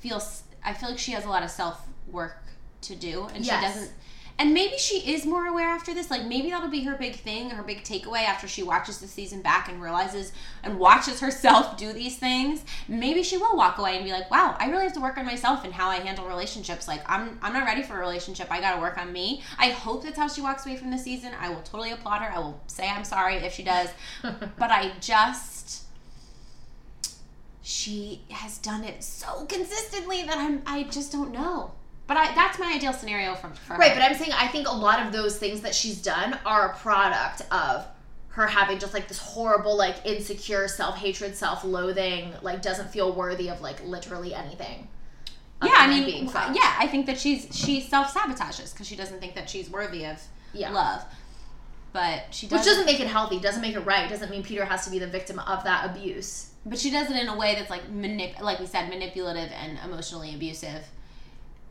[0.00, 2.42] feel s- I feel like she has a lot of self work
[2.82, 3.60] to do and Yes.
[3.60, 3.92] she doesn't
[4.38, 7.50] and maybe she is more aware after this like maybe that'll be her big thing
[7.50, 11.92] her big takeaway after she watches the season back and realizes and watches herself do
[11.92, 12.64] these things.
[12.88, 15.26] Maybe she will walk away and be like wow i really have to work on
[15.26, 16.86] myself and how i handle relationships.
[16.86, 18.50] Like i'm i'm not ready for a relationship.
[18.50, 19.42] I gotta work on me.
[19.58, 21.32] I hope that's how she walks away from the season.
[21.40, 22.32] I will totally applaud her.
[22.32, 23.88] I will say i'm sorry if she does.
[24.58, 25.84] But i just
[27.62, 31.72] she has done it so consistently that I'm I just don't know.
[32.06, 33.96] But I that's my ideal scenario from Right, her.
[33.98, 36.76] but I'm saying I think a lot of those things that she's done are a
[36.76, 37.84] product of
[38.28, 43.12] her having just like this horrible, like insecure, self hatred, self loathing, like doesn't feel
[43.12, 44.88] worthy of like literally anything.
[45.64, 46.76] yeah, I mean, being yeah.
[46.78, 50.20] I think that she's she self sabotages because she doesn't think that she's worthy of
[50.52, 50.70] Yeah.
[50.70, 51.02] love.
[51.92, 54.66] But she does Which doesn't make it healthy, doesn't make it right, doesn't mean Peter
[54.66, 56.50] has to be the victim of that abuse.
[56.66, 59.78] but she does it in a way that's like manip- like we said manipulative and
[59.84, 60.82] emotionally abusive.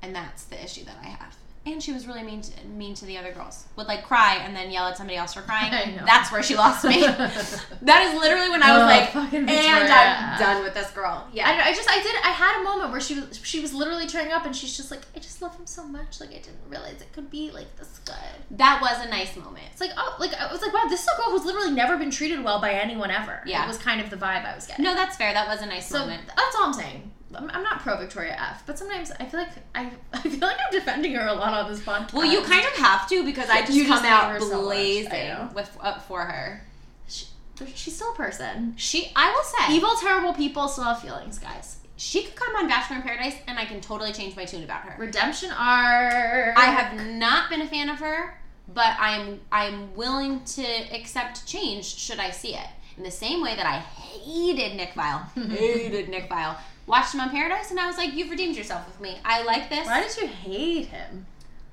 [0.01, 1.35] And that's the issue that I have.
[1.67, 3.65] And she was really mean to, mean to the other girls.
[3.75, 5.73] Would like cry and then yell at somebody else for crying.
[5.73, 6.05] I know.
[6.05, 7.01] That's where she lost me.
[7.81, 9.49] that is literally when I was Oh, like, fucking and
[9.91, 11.27] I'm done with this girl.
[11.33, 11.49] Yeah.
[11.49, 14.05] I, I just I did I had a moment where she was she was literally
[14.05, 16.59] tearing up and she's just like I just love him so much like I didn't
[16.69, 18.15] realize it could be like this good.
[18.59, 19.65] That was a nice moment.
[19.71, 21.97] It's like oh like I was like wow this is a girl who's literally never
[21.97, 23.41] been treated well by anyone ever.
[23.43, 23.63] Yeah.
[23.63, 24.85] it was kind of the vibe I was getting.
[24.85, 25.33] No, that's fair.
[25.33, 26.21] That was a nice so moment.
[26.27, 27.11] that's all I'm saying.
[27.33, 30.57] I'm I'm not pro Victoria F, but sometimes I feel like I, I feel like
[30.63, 32.13] I'm defending her a lot on this podcast.
[32.13, 34.61] Well, you kind of have to because I just You come just out her so.
[34.61, 36.61] Blazing with uh, for her.
[37.07, 37.25] She,
[37.73, 38.73] she's still a person.
[38.77, 41.77] She, I will say, Evil, terrible people still have feelings, guys.
[41.95, 44.81] she could come on Bachelor in Paradise, and I can totally change my tune about
[44.81, 44.95] her.
[45.01, 46.57] Redemption arc.
[46.57, 48.37] I have not been a fan of her,
[48.73, 50.63] but I'm I'm willing to
[50.93, 52.67] accept change should I see it.
[52.97, 56.55] In the same way that I hated Nick Viall, hated Nick Viall.
[56.87, 59.17] Watched him on Paradise, and I was like, "You've redeemed yourself with me.
[59.25, 61.25] I like this." Why did you hate him?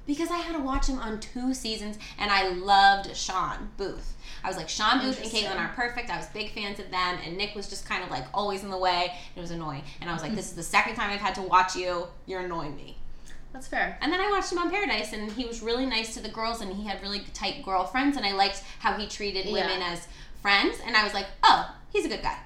[0.06, 4.16] Because I had to watch him on two seasons, and I loved Shawn Booth.
[4.42, 5.30] I was like, Shawn Booth and.
[5.30, 6.10] Kaitlyn are perfect.
[6.10, 8.70] I was big fans of them, and Nick was just kind of like always in
[8.70, 9.12] the way.
[9.36, 10.36] It was annoying, and I was like, hmm.
[10.36, 12.08] "This is the second time I've had to watch you.
[12.26, 12.96] You're annoying me."
[13.52, 13.98] That's fair.
[14.00, 16.62] And then I watched him on Paradise, and he was really nice to the girls,
[16.62, 19.92] and he had really tight girlfriends, and I liked how he treated women Yeah.
[19.92, 20.08] as
[20.40, 22.38] friends, and I was like, oh, he's a good guy.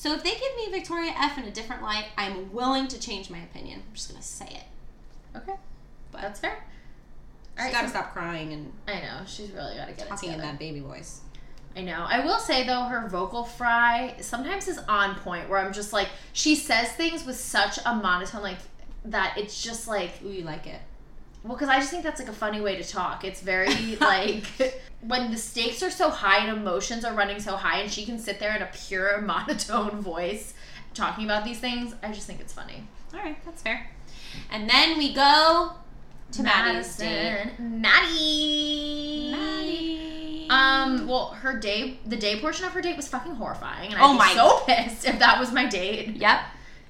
[0.00, 3.28] So if they give me Victoria F in a different light, I'm willing to change
[3.28, 3.82] my opinion.
[3.86, 5.36] I'm just gonna say it.
[5.36, 5.52] Okay,
[6.10, 6.64] But that's fair.
[7.54, 10.32] she's Alright, gotta so- stop crying and I know she's really got to get talking
[10.32, 11.20] in that baby voice.
[11.76, 12.06] I know.
[12.08, 15.50] I will say though, her vocal fry sometimes is on point.
[15.50, 18.56] Where I'm just like, she says things with such a monotone, like
[19.04, 19.34] that.
[19.36, 20.80] It's just like, Ooh, you like it?
[21.42, 23.24] Well, because I just think that's like a funny way to talk.
[23.24, 24.44] It's very like
[25.00, 28.18] when the stakes are so high and emotions are running so high, and she can
[28.18, 30.54] sit there in a pure monotone voice
[30.94, 31.94] talking about these things.
[32.02, 32.84] I just think it's funny.
[33.14, 33.88] All right, that's fair.
[34.50, 35.72] And then we go
[36.32, 37.50] to Maddie's date.
[37.58, 39.30] Maddie.
[39.32, 40.46] Maddie.
[40.50, 41.06] Um.
[41.06, 44.12] Well, her day, the day portion of her date was fucking horrifying, and Oh I'd
[44.12, 46.16] be my- so pissed if that was my date.
[46.16, 46.40] Yep.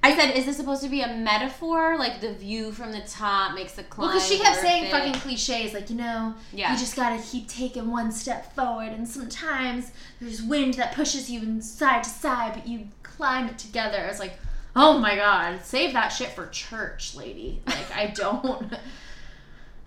[0.03, 1.95] I said, is this supposed to be a metaphor?
[1.97, 4.07] Like the view from the top makes the climb.
[4.07, 6.71] Well, because she kept saying fucking cliches, like you know, Yeah.
[6.73, 11.41] you just gotta keep taking one step forward, and sometimes there's wind that pushes you
[11.43, 13.99] in side to side, but you climb it together.
[14.09, 14.33] It's like,
[14.75, 17.61] oh my god, save that shit for church, lady.
[17.67, 18.73] Like I don't.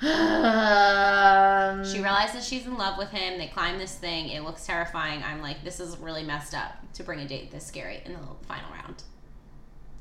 [0.02, 3.38] um, She realizes she's in love with him.
[3.38, 4.28] They climb this thing.
[4.28, 5.22] It looks terrifying.
[5.24, 8.18] I'm like, this is really messed up to bring a date this scary in the
[8.46, 9.02] final round.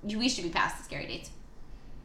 [0.03, 1.29] We should be past the scary dates.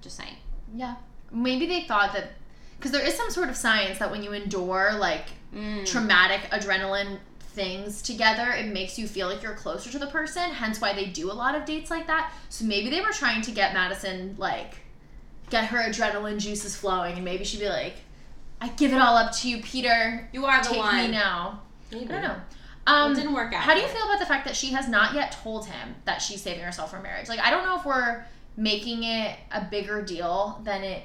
[0.01, 0.37] Just saying.
[0.75, 0.95] Yeah.
[1.33, 2.33] Maybe they thought that
[2.79, 5.87] because there is some sort of science that when you endure like Mm.
[5.87, 10.51] traumatic adrenaline things together, it makes you feel like you're closer to the person.
[10.51, 12.33] Hence why they do a lot of dates like that.
[12.51, 14.75] So maybe they were trying to get Madison like
[15.51, 17.97] get her adrenaline juices flowing, and maybe she'd be like,
[18.61, 20.29] "I give it all up to you, Peter.
[20.33, 20.97] You are the Take one.
[20.97, 22.05] me now." Maybe.
[22.05, 22.37] I don't know.
[22.89, 23.62] Um, it didn't work out.
[23.62, 26.22] how do you feel about the fact that she has not yet told him that
[26.22, 27.28] she's saving herself for marriage?
[27.28, 28.24] Like, I don't know if we're
[28.57, 31.03] making it a bigger deal than it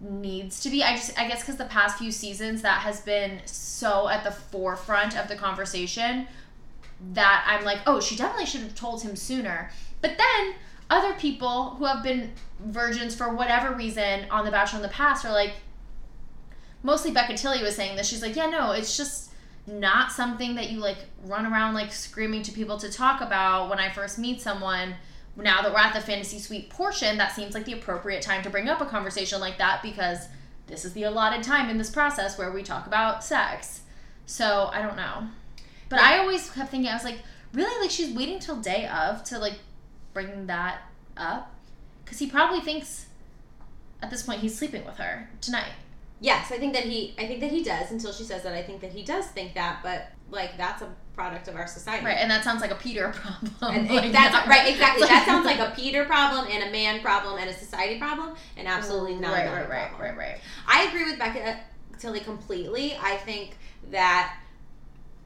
[0.00, 0.82] needs to be.
[0.84, 4.30] I just, I guess, because the past few seasons that has been so at the
[4.30, 6.28] forefront of the conversation
[7.14, 9.70] that I'm like, oh, she definitely should have told him sooner.
[10.00, 10.54] But then
[10.88, 15.24] other people who have been virgins for whatever reason on The Bachelor in the past
[15.24, 15.54] are like,
[16.82, 18.08] mostly Becca Tilley was saying this.
[18.08, 19.30] She's like, yeah, no, it's just
[19.68, 23.78] not something that you like run around like screaming to people to talk about when
[23.78, 24.94] I first meet someone.
[25.36, 28.50] Now that we're at the fantasy suite portion, that seems like the appropriate time to
[28.50, 30.26] bring up a conversation like that because
[30.66, 33.82] this is the allotted time in this process where we talk about sex.
[34.26, 35.28] So I don't know.
[35.88, 37.18] But I always kept thinking, I was like,
[37.52, 37.80] really?
[37.80, 39.58] Like she's waiting till day of to like
[40.12, 40.82] bring that
[41.16, 41.54] up?
[42.04, 43.06] Because he probably thinks
[44.02, 45.72] at this point he's sleeping with her tonight.
[46.20, 47.14] Yes, I think that he.
[47.18, 47.90] I think that he does.
[47.92, 49.80] Until she says that, I think that he does think that.
[49.82, 52.04] But like, that's a product of our society.
[52.04, 53.74] Right, and that sounds like a Peter problem.
[53.74, 55.02] And Like, that's not- right, exactly.
[55.02, 58.34] like- that sounds like a Peter problem and a man problem and a society problem,
[58.56, 59.32] and absolutely mm, not.
[59.32, 60.16] Right, a right, right, problem.
[60.16, 60.40] right, right.
[60.66, 61.60] I agree with Becca
[61.98, 62.96] Tilley completely.
[63.00, 63.56] I think
[63.90, 64.34] that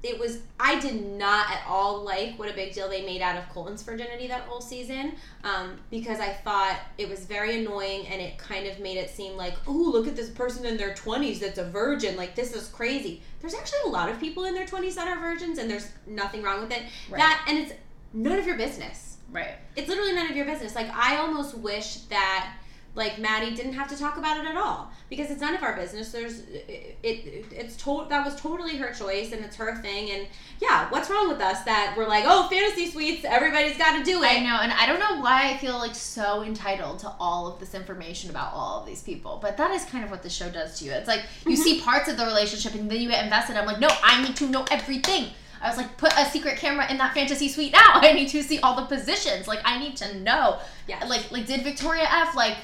[0.03, 0.41] it was.
[0.59, 3.83] I did not at all like what a big deal they made out of Colton's
[3.83, 8.67] virginity that whole season, um, because I thought it was very annoying and it kind
[8.67, 11.65] of made it seem like, oh, look at this person in their twenties that's a
[11.65, 12.17] virgin.
[12.17, 13.23] Like this is crazy.
[13.41, 16.43] There's actually a lot of people in their twenties that are virgins, and there's nothing
[16.43, 16.83] wrong with it.
[17.11, 17.19] Right.
[17.19, 17.73] That and it's
[18.13, 19.55] none of your business Right.
[19.77, 20.75] it's literally none of your business.
[20.75, 22.55] Like I almost wish that
[22.95, 25.75] like Maddie didn't have to talk about it at all because it's none of our
[25.75, 26.13] business.
[26.13, 30.27] There's it, it it's told that was totally her choice and it's her thing and
[30.61, 34.23] yeah, what's wrong with us that we're like, "Oh, fantasy suites, everybody's got to do
[34.23, 37.47] it." I know, and I don't know why I feel like so entitled to all
[37.47, 40.31] of this information about all of these people, but that is kind of what the
[40.31, 40.93] show does to you.
[40.93, 41.63] It's like you mm-hmm.
[41.63, 43.57] see parts of the relationship and then you get invested.
[43.57, 45.31] I'm like, no, I need to know everything.
[45.63, 47.81] I was like, put a secret camera in that fantasy suite now.
[47.95, 49.47] I need to see all the positions.
[49.47, 50.59] Like, I need to know.
[50.89, 51.05] Yeah.
[51.07, 52.57] Like, like did Victoria F like?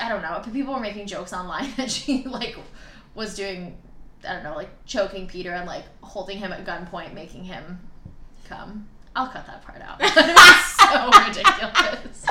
[0.00, 0.42] I don't know.
[0.52, 2.56] People were making jokes online that she like
[3.14, 3.76] was doing,
[4.26, 7.80] I don't know, like choking Peter and like holding him at gunpoint, making him
[8.44, 8.88] come.
[9.14, 9.96] I'll cut that part out.
[10.00, 12.26] it's so ridiculous.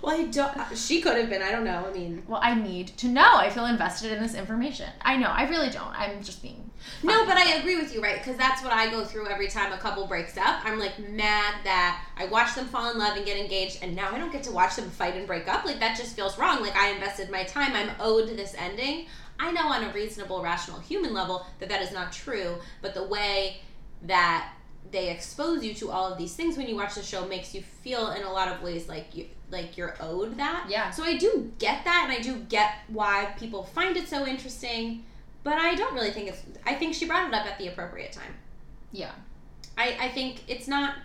[0.00, 0.76] Well, I don't.
[0.76, 1.42] She could have been.
[1.42, 1.86] I don't know.
[1.88, 3.36] I mean, Well, I need to know.
[3.36, 4.88] I feel invested in this information.
[5.02, 5.28] I know.
[5.28, 5.98] I really don't.
[5.98, 6.70] I'm just being.
[7.02, 8.18] no, but I agree with you, right?
[8.18, 10.64] Because that's what I go through every time a couple breaks up.
[10.64, 14.10] I'm like mad that I watch them fall in love and get engaged, and now
[14.12, 15.64] I don't get to watch them fight and break up.
[15.64, 16.60] Like that just feels wrong.
[16.62, 17.74] Like I invested my time.
[17.74, 19.06] I'm owed this ending.
[19.40, 23.04] I know on a reasonable, rational human level that that is not true, but the
[23.04, 23.60] way
[24.02, 24.52] that
[24.90, 27.62] they expose you to all of these things when you watch the show makes you
[27.62, 30.66] feel in a lot of ways like you like you're owed that.
[30.68, 30.90] Yeah.
[30.90, 35.04] So I do get that and I do get why people find it so interesting,
[35.44, 38.12] but I don't really think it's I think she brought it up at the appropriate
[38.12, 38.34] time.
[38.92, 39.12] Yeah.
[39.76, 40.96] I I think it's not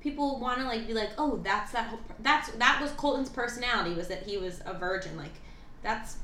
[0.00, 3.94] people want to like be like, "Oh, that's that whole, that's that was Colton's personality
[3.94, 5.34] was that he was a virgin." Like
[5.82, 6.16] that's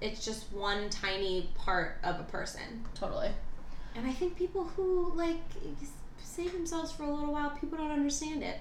[0.00, 2.84] it's just one tiny part of a person.
[2.94, 3.30] Totally.
[3.96, 5.40] And I think people who like
[6.22, 8.58] save themselves for a little while, people don't understand it.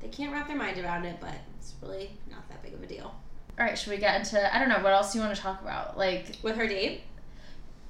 [0.00, 2.86] They can't wrap their mind around it, but it's really not that big of a
[2.86, 3.14] deal.
[3.58, 3.76] All right.
[3.76, 4.54] Should we get into?
[4.54, 4.78] I don't know.
[4.78, 5.98] What else you want to talk about?
[5.98, 7.02] Like, With her date,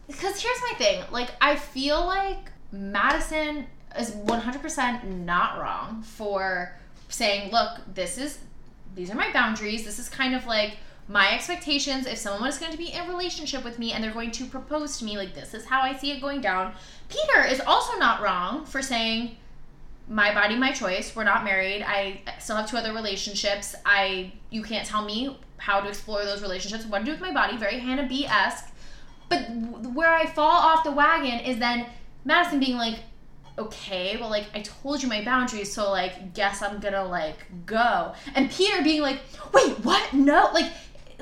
[0.06, 1.04] because here's my thing.
[1.10, 3.66] Like, I feel like Madison
[3.98, 6.74] is 100% not wrong for
[7.08, 8.38] saying, "Look, this is
[8.94, 9.84] these are my boundaries.
[9.84, 10.76] This is kind of like."
[11.10, 14.12] My expectations, if someone is going to be in a relationship with me and they're
[14.12, 16.74] going to propose to me, like this is how I see it going down.
[17.08, 19.38] Peter is also not wrong for saying,
[20.08, 21.14] my body my choice.
[21.14, 21.82] We're not married.
[21.82, 23.74] I still have two other relationships.
[23.84, 26.86] I you can't tell me how to explore those relationships.
[26.86, 28.72] What to do with my body very hannah b-esque.
[29.28, 29.50] But
[29.92, 31.86] where i fall off the wagon is then
[32.24, 33.00] madison being like
[33.58, 38.14] okay well like i told you my boundaries so like guess i'm gonna like go.
[38.34, 39.20] And peter being like
[39.52, 40.12] wait what?
[40.14, 40.72] No like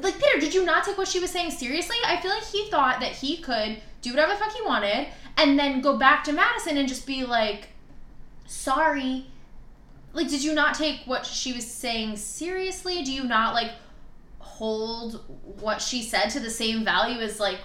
[0.00, 1.96] like peter did you not take what she was saying seriously?
[2.06, 5.08] I feel like he thought that he could do whatever the fuck he wanted
[5.38, 7.70] and then go back to madison and just be like
[8.46, 9.26] sorry.
[10.12, 13.02] Like did you not take what she was saying seriously?
[13.02, 13.72] Do you not like
[14.38, 15.22] hold
[15.60, 17.60] what she said to the same value as like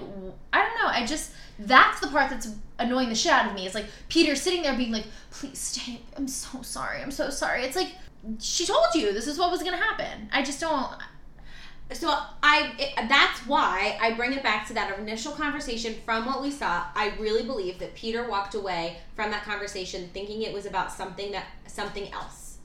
[0.52, 0.88] I don't know.
[0.88, 3.66] I just that's the part that's annoying the shit out of me.
[3.66, 6.02] It's like peter sitting there being like please stay.
[6.18, 7.02] I'm so sorry.
[7.02, 7.64] I'm so sorry.
[7.64, 7.94] It's like
[8.40, 10.30] she told you this is what was gonna happen.
[10.34, 10.92] I just don't
[11.94, 16.42] So I it, that's why I bring it back to that initial conversation from what
[16.42, 16.86] we saw.
[16.96, 21.32] I really believe that Peter walked away from that conversation thinking it was about something
[21.32, 22.58] that something else.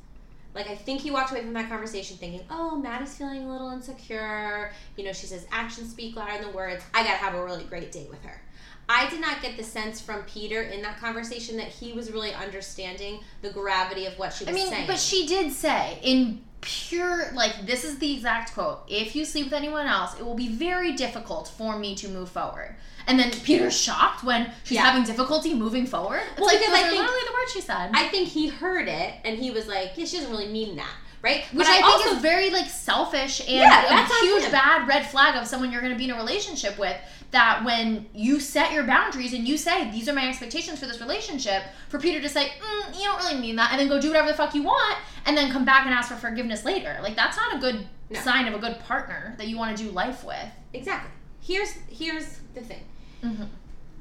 [0.55, 3.71] Like I think he walked away from that conversation thinking, "Oh, Maddie's feeling a little
[3.71, 4.73] insecure.
[4.97, 6.83] You know, she says actions speak louder than words.
[6.95, 8.41] I got to have a really great date with her."
[8.89, 12.33] I did not get the sense from Peter in that conversation that he was really
[12.33, 14.87] understanding the gravity of what she was I mean, saying.
[14.87, 18.81] but she did say in pure like this is the exact quote.
[18.89, 22.29] If you sleep with anyone else, it will be very difficult for me to move
[22.29, 22.77] forward.
[23.09, 24.83] And then Peter's shocked when she's Yeah.
[24.83, 26.23] having difficulty moving forward.
[26.33, 27.91] It's Well, like because I think- literally the words she said.
[27.95, 30.91] I think he heard it and he was like, "Yeah, she doesn't really mean that."
[31.23, 31.45] Right?
[31.53, 35.07] which But I, think also is very like selfish and Yeah, a huge bad red
[35.07, 36.97] flag of someone you're going to be in a relationship with.
[37.33, 41.01] That when you set your boundaries and you say these are my expectations for this
[41.01, 44.09] relationship, for Peter to say mm, you don't really mean that, and then go do
[44.09, 44.97] whatever the fuck you want,
[45.27, 48.21] and then come back and ask for forgiveness later, like that's not a good No.
[48.21, 50.49] sign of a good partner that you want to do life with.
[50.73, 51.11] Exactly.
[51.43, 52.85] Here's here's the thing.
[53.23, 53.49] Mhm.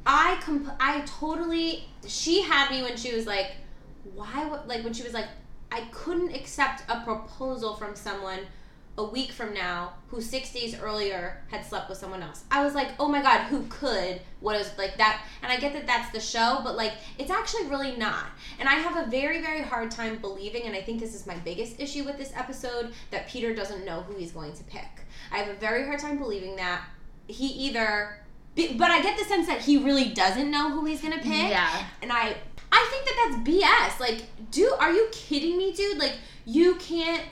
[0.06, 3.54] I comp- I totally she had me when she was like,
[4.14, 5.28] why would like when she was like,
[5.72, 8.42] I couldn't accept a proposal from someone
[8.98, 12.46] a week from now who six days earlier had slept with someone else.
[12.50, 14.22] I was like, oh my god, who could?
[14.40, 15.22] What is like that?
[15.42, 18.26] And I get that that's the show, but like it's actually really not.
[18.60, 21.36] And I have a very very hard time believing, and I think this is my
[21.36, 24.88] biggest issue with this episode that Peter doesn't know who he's going to pick.
[25.32, 26.84] I have a very hard time believing that
[27.28, 28.20] he either.
[28.56, 31.86] But I get the sense that he really doesn't know who he's gonna pick Yeah.
[32.02, 32.38] and I
[32.72, 34.00] I think that that's BS.
[34.00, 35.98] Like, dude, are you kidding me, dude?
[35.98, 36.14] Like,
[36.46, 37.24] you can't.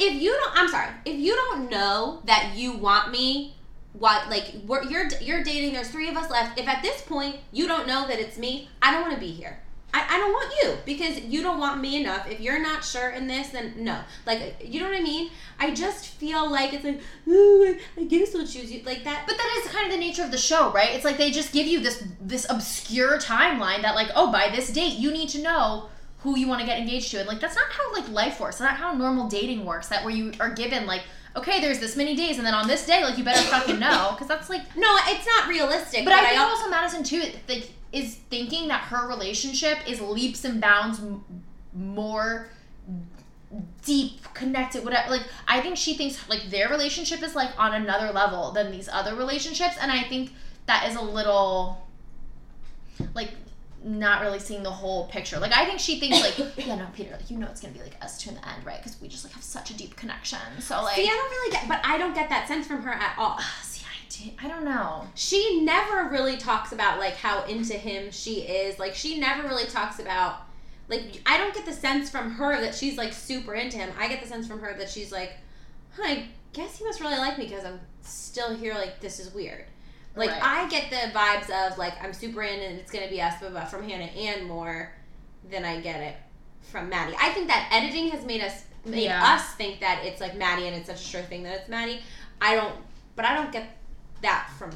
[0.00, 0.90] If you don't, I'm sorry.
[1.04, 3.54] If you don't know that you want me,
[3.92, 5.74] what like we're, you're you're dating.
[5.74, 6.58] There's three of us left.
[6.58, 9.30] If at this point you don't know that it's me, I don't want to be
[9.30, 9.60] here.
[9.92, 12.30] I, I don't want you because you don't want me enough.
[12.30, 13.98] If you're not sure in this, then no.
[14.24, 15.30] Like, you know what I mean?
[15.58, 19.24] I just feel like it's like, oh, I guess I'll choose you like that.
[19.26, 20.90] But that is kind of the nature of the show, right?
[20.94, 24.72] It's like they just give you this this obscure timeline that like, oh, by this
[24.72, 25.88] date you need to know
[26.22, 27.18] who you want to get engaged to.
[27.18, 28.58] And like that's not how like life works.
[28.58, 29.88] That's not how normal dating works.
[29.88, 31.02] That where you are given like,
[31.36, 34.10] okay, there's this many days and then on this day like you better fucking know
[34.12, 36.04] because that's like No, it's not realistic.
[36.04, 40.44] but I think al- also Madison too like is thinking that her relationship is leaps
[40.44, 41.24] and bounds m-
[41.74, 42.48] more
[43.84, 48.12] deep connected whatever like i think she thinks like their relationship is like on another
[48.12, 50.32] level than these other relationships and i think
[50.66, 51.84] that is a little
[53.14, 53.30] like
[53.82, 55.38] not really seeing the whole picture.
[55.38, 57.80] Like I think she thinks like, yeah, no, Peter, like you know it's gonna be
[57.80, 58.78] like us two in the end, right?
[58.78, 60.38] Because we just like have such a deep connection.
[60.60, 62.90] So like, See, I don't really get, but I don't get that sense from her
[62.90, 63.38] at all.
[63.62, 65.06] see, I do, I don't know.
[65.14, 68.78] She never really talks about like how into him she is.
[68.78, 70.42] Like she never really talks about
[70.88, 73.90] like I don't get the sense from her that she's like super into him.
[73.98, 75.34] I get the sense from her that she's like,
[75.96, 78.74] huh, I guess he must really like me because I'm still here.
[78.74, 79.64] Like this is weird.
[80.16, 80.42] Like Right.
[80.42, 83.64] I get the vibes of like I'm super in and it's gonna be us, blah,
[83.64, 84.92] from Hannah and more
[85.50, 86.16] than I get it
[86.62, 87.16] from Maddie.
[87.20, 89.34] I think that editing has made us made Yeah.
[89.34, 92.00] us think that it's like Maddie and it's such a sure thing that it's Maddie.
[92.40, 92.74] I don't,
[93.16, 93.68] but I don't get
[94.22, 94.70] that from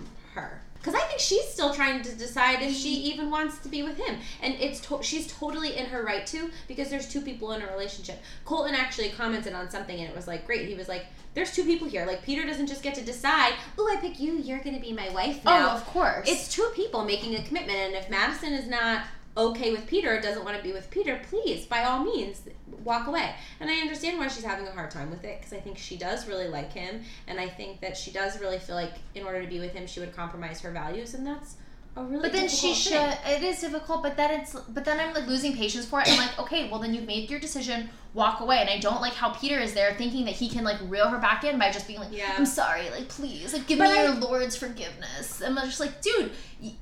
[0.85, 3.05] because I think she's still trying to decide if she mm.
[3.05, 6.51] even wants to be with him, and it's to- she's totally in her right to
[6.69, 8.21] because there's two people in a relationship.
[8.45, 10.69] Colton actually commented on something and it was like great.
[10.69, 12.05] He was like, "There's two people here.
[12.05, 13.55] Like Peter doesn't just get to decide.
[13.79, 14.35] Oh, I pick you.
[14.35, 16.29] You're gonna be my wife oh, now." oh, of course.
[16.29, 19.07] It's two people making a commitment, and if Madison is not
[19.37, 22.43] okay with Peter, doesn't want to be with Peter, please, by all means,
[22.85, 23.35] walk away.
[23.61, 25.97] And I understand why she's having a hard time with it because I think she
[25.97, 29.43] does really like him, and I think that she does really feel like in order
[29.43, 31.57] to be with him, she would compromise her values, and that's
[32.03, 32.23] really.
[32.23, 33.17] But then she should.
[33.27, 34.53] It is difficult, but then it's.
[34.55, 36.09] But then I'm like losing patience for it.
[36.11, 37.89] I'm like, okay, well then you've made your decision.
[38.15, 38.59] Walk away.
[38.59, 41.19] And I don't like how Peter is there thinking that he can like reel her
[41.19, 42.35] back in by just being like, Yeah.
[42.37, 45.41] I'm sorry, like please, like give But me I- your Lord's forgiveness.
[45.41, 46.31] And I'm just like, dude,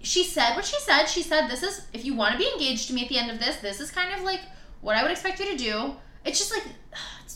[0.02, 1.06] she said what she said.
[1.06, 3.30] She said this is if you want to be engaged to me at the end
[3.30, 4.40] of this, this is kind of like
[4.82, 5.96] what I would expect you to do.
[6.24, 6.64] It's just like,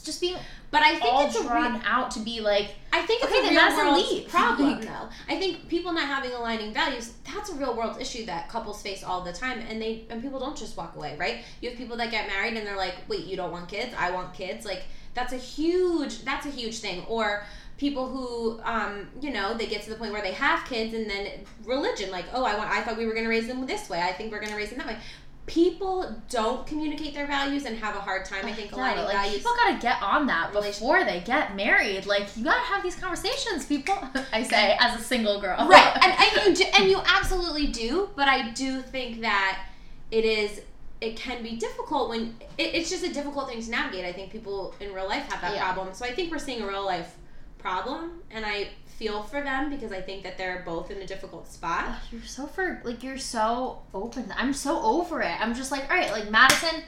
[0.07, 0.36] just being
[0.70, 3.50] But I think it's drawn re- out to be like, I think it's Okay, a
[3.50, 5.09] real world problem, though.
[5.28, 9.04] I think people not having aligning values, that's a real world issue that couples face
[9.04, 11.38] all the time, and they and people don't just walk away, right?
[11.61, 13.94] You have people that get married and they're like, "Wait, you don't want kids?
[13.98, 14.84] I want kids." Like
[15.14, 17.04] that's a huge that's a huge thing.
[17.09, 17.44] Or
[17.78, 21.09] people who, um, you know, they get to the point where they have kids, and
[21.11, 21.28] then
[21.64, 24.00] religion, like, "Oh, I want, I thought we were going to raise them this way.
[24.00, 24.98] I think we're going to raise them that way."
[25.47, 28.44] People don't communicate their values and have a hard time.
[28.47, 29.36] I think aligning like, values.
[29.36, 32.05] people gotta get on that before they get married.
[32.07, 33.97] Like you gotta have these conversations, people.
[34.32, 38.11] I say as a single girl, right and, and you do, and you absolutely do
[38.16, 39.66] but i do think that
[40.11, 40.61] it is
[41.01, 44.30] it can be difficult when it, it's just a difficult thing to navigate i think
[44.30, 45.72] people in real life have that Yeah.
[45.72, 47.14] problem so i think we're seeing a real life
[47.59, 48.68] problem and i
[48.99, 52.47] feel for them because i think that they're both in a difficult spot you're so
[52.47, 54.32] for like you're so open.
[54.36, 55.38] I'm so over it.
[55.40, 56.82] I'm just like, all right, like Madison,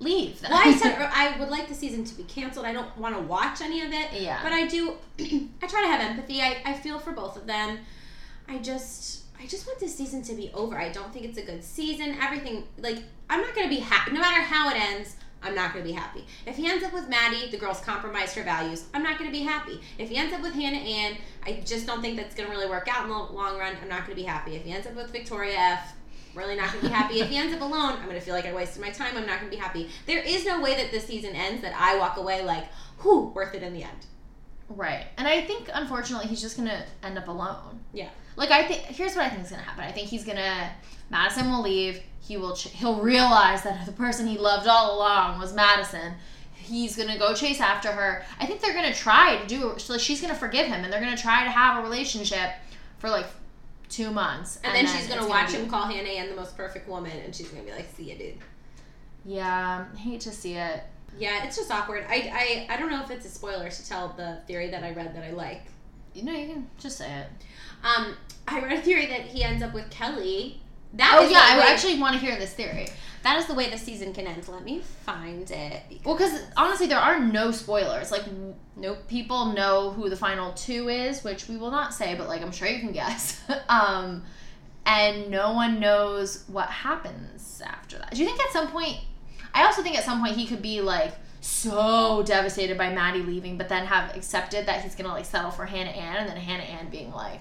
[0.00, 0.40] leave.
[0.40, 0.50] Then.
[0.50, 3.22] well i said i would like the season to be canceled i don't want to
[3.22, 4.40] watch any of it Yeah.
[4.42, 7.78] but i do i try to have empathy I, I feel for both of them
[8.48, 11.42] i just i just want this season to be over i don't think it's a
[11.42, 12.98] good season everything like
[13.30, 16.24] i'm not gonna be happy no matter how it ends i'm not gonna be happy.
[16.46, 18.84] If he ends up with maddie the girl's compromised her values.
[18.94, 19.80] I'm not gonna be happy.
[19.98, 22.88] If he ends up with hannah ann i just don't think that's gonna really work
[22.88, 23.76] out in the long run.
[23.82, 24.56] I'm not gonna be happy.
[24.56, 25.94] If he ends up with victoria f
[26.34, 27.20] really not gonna be happy.
[27.20, 29.16] If he ends up alone i'm gonna feel like i wasted my time.
[29.16, 29.90] I'm not gonna be happy.
[30.06, 32.66] There is no way that this season ends that i walk away like
[33.02, 34.06] whew worth it in the end.
[34.68, 35.06] Right.
[35.18, 37.80] And I think unfortunately he's just gonna end up alone.
[37.92, 38.08] Yeah.
[38.36, 39.84] Like I think here's what I think is gonna happen.
[39.84, 40.70] I think he's gonna
[41.10, 42.00] Madison will leave.
[42.20, 46.14] He will ch- he'll realize that the person he loved all along was Madison.
[46.54, 48.24] He's gonna go chase after her.
[48.40, 49.74] I think they're gonna try to do.
[49.78, 52.50] So she's gonna forgive him, and they're gonna try to have a relationship
[52.98, 53.26] for like
[53.88, 56.88] two months, And, then, she's gonna watch be- him call Hannah Ann the most perfect
[56.88, 58.38] woman, and she's gonna be like, "See ya, dude."
[59.24, 60.82] Yeah, hate to see it.
[61.18, 62.06] Yeah, it's just awkward.
[62.08, 64.92] I, I I don't know if it's a spoiler to tell the theory that I
[64.92, 65.62] read that I like.
[66.14, 67.26] You know, you can just say it.
[67.82, 68.16] Um,
[68.48, 70.60] I read a theory that he ends up with Kelly.
[70.94, 72.86] That Oh yeah, I way- actually want to hear this theory.
[73.22, 74.46] that is the way the season can end.
[74.48, 75.82] Let me find it.
[76.04, 78.10] Well, because honestly, there are no spoilers.
[78.10, 78.24] Like,
[78.76, 79.06] Nope.
[79.08, 82.52] people know who the final two is, which we will not say, but like I'm
[82.52, 83.40] sure you can guess.
[83.68, 84.22] um,
[84.84, 88.10] and no one knows what happens after that.
[88.12, 88.98] Do you think at some point?
[89.54, 93.56] I also think at some point he could be like so devastated by Maddie leaving,
[93.58, 96.64] but then have accepted that he's gonna like settle for Hannah Ann, and then Hannah
[96.64, 97.40] Ann being like.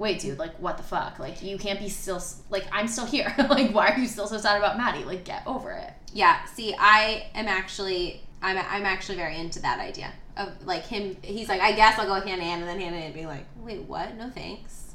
[0.00, 1.20] Wait, dude, like, what the fuck?
[1.20, 3.32] Like, you can't be still, like, I'm still here.
[3.50, 5.04] like, why are you still so sad about Maddie?
[5.04, 5.92] Like, get over it.
[6.12, 6.44] Yeah.
[6.46, 11.16] See, I am actually I'm I'm actually very into that idea of like him.
[11.22, 13.44] He's like, I guess I'll go with Hannah Ann, and then Hannah Ann being like,
[13.58, 14.16] Wait, what?
[14.16, 14.94] No thanks.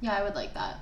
[0.00, 0.78] Yeah, I would like that.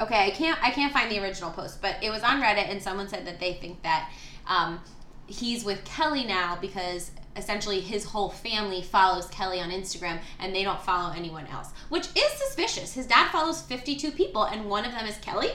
[0.00, 2.82] Okay, I can't I can't find the original post, but it was on Reddit, and
[2.82, 4.10] someone said that they think that
[4.46, 4.80] um,
[5.26, 10.62] he's with Kelly now because essentially his whole family follows Kelly on Instagram, and they
[10.62, 12.94] don't follow anyone else, which is suspicious.
[12.94, 15.50] His dad follows fifty two people, and one of them is Kelly.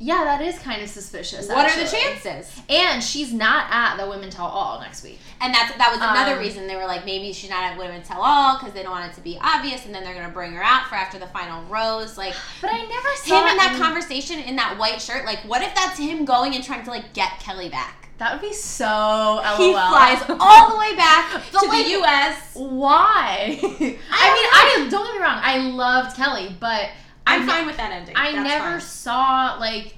[0.00, 1.48] Yeah, that is kind of suspicious.
[1.48, 2.60] What are the chances?
[2.68, 5.18] And she's not at the Women Tell All next week.
[5.40, 8.04] And that's that was another Um, reason they were like maybe she's not at Women
[8.04, 10.52] Tell All because they don't want it to be obvious, and then they're gonna bring
[10.52, 12.16] her out for after the final rose.
[12.16, 15.24] Like But I never saw him in that any- conversation in that white shirt.
[15.24, 18.07] Like, what if that's him going and trying to like get Kelly back?
[18.18, 19.56] That would be so LOL.
[19.56, 22.52] He flies all the way back to like, the U.S.
[22.54, 23.58] Why?
[23.62, 25.38] I mean, I don't get me wrong.
[25.40, 26.90] I loved Kelly, but
[27.26, 28.16] I'm I fine with that ending.
[28.16, 28.80] I That's never fine.
[28.80, 29.94] saw like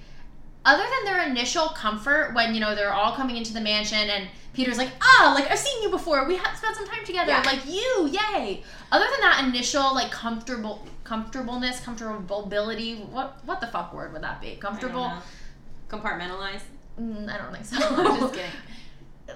[0.67, 4.29] other than their initial comfort when you know they're all coming into the mansion and
[4.53, 6.27] Peter's like, ah, like I've seen you before.
[6.27, 7.31] We have spent some time together.
[7.31, 7.43] Yeah.
[7.47, 8.63] Like you, yay.
[8.93, 13.09] Other than that initial like comfortable comfortableness, comfortability.
[13.09, 14.57] What what the fuck word would that be?
[14.57, 15.11] Comfortable?
[15.89, 16.61] Compartmentalize.
[17.01, 17.77] Mm, I don't think so.
[17.81, 18.51] I'm just kidding.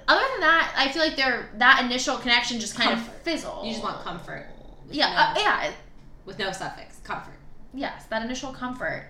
[0.08, 3.10] Other than that, I feel like their that initial connection just kind Comfort.
[3.14, 3.66] of fizzled.
[3.66, 4.46] You just want comfort.
[4.90, 5.16] Yeah, No.
[5.16, 5.70] uh, yeah.
[6.26, 6.98] With no suffix.
[7.04, 7.34] Comfort.
[7.72, 9.06] yes, that initial comfort,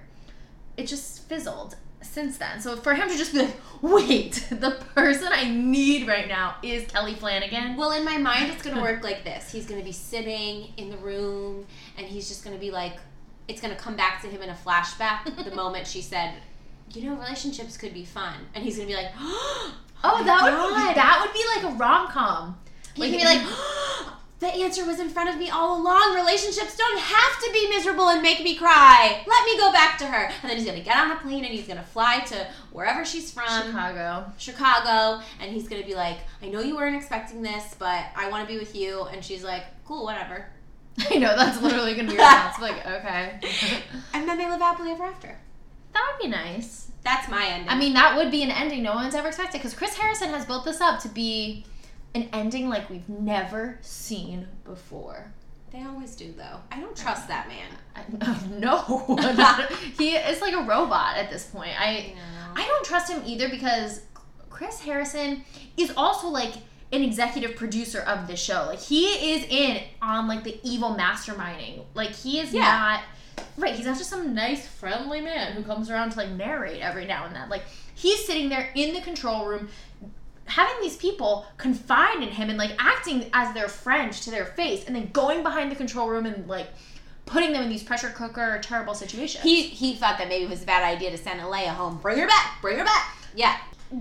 [0.76, 2.61] it just fizzled since then.
[2.61, 6.86] So for him to just be like, wait, the person I need right now is
[6.88, 7.76] Kelly Flanagan.
[7.76, 9.50] Well, in my mind, it's gonna work like this.
[9.50, 12.98] He's gonna be sitting in the room, and he's just gonna be like,
[13.48, 16.34] it's gonna come back to him in a flashback the moment she said,
[16.97, 19.74] "You know, relationships could be fun," and he's gonna be like, "Oh,
[20.07, 22.59] Oh, that would be, that would be like a rom com.
[22.97, 23.57] Like, He can be like,
[24.40, 26.14] the answer was in front of me all along.
[26.14, 29.22] Relationships don't have to be miserable and make me cry.
[29.26, 30.26] Let me go back to her.
[30.42, 33.30] And then he's gonna get on a plane and he's gonna fly to wherever she's
[33.32, 34.30] from, Chicago.
[34.36, 38.47] Chicago, and he's gonna be like, I know you weren't expecting this, but I want
[38.47, 39.05] to be with you.
[39.05, 40.47] And she's like, cool, whatever.
[41.11, 42.61] I know that's literally gonna be your response.
[42.61, 43.40] Like, okay,
[44.12, 45.38] And then they live happily ever after.
[45.95, 46.88] That would be nice.
[47.03, 47.68] That's my ending.
[47.68, 50.45] I mean, that would be an ending no one's ever expected because Chris Harrison has
[50.47, 51.64] built this up to be
[52.14, 55.32] an ending like we've never seen before.
[55.72, 56.59] they always do though.
[56.70, 57.70] I don't trust that man.
[57.97, 61.72] I, no, not- he is like a robot at this point.
[61.78, 62.53] I know.
[62.62, 64.03] I don't trust him either because
[64.51, 65.45] Chris Harrison
[65.76, 66.53] is also like
[66.92, 68.64] an executive producer of the show.
[68.68, 71.82] Like he is in on like the evil masterminding.
[71.95, 72.62] Like he is Yeah.
[72.62, 73.01] not
[73.57, 73.74] right.
[73.74, 77.26] He's not just some nice friendly man who comes around to like narrate every now
[77.26, 77.49] and then.
[77.49, 77.62] Like
[77.95, 79.68] he's sitting there in the control room
[80.47, 84.85] having these people confide in him and like acting as their friend to their face
[84.87, 86.68] and then going behind the control room and like
[87.26, 89.43] putting them in these pressure cooker terrible situations.
[89.43, 91.99] He he thought that maybe it was a bad idea to send Alayah home.
[91.99, 92.61] Bring her back.
[92.61, 93.16] Bring her back.
[93.35, 93.57] Yeah.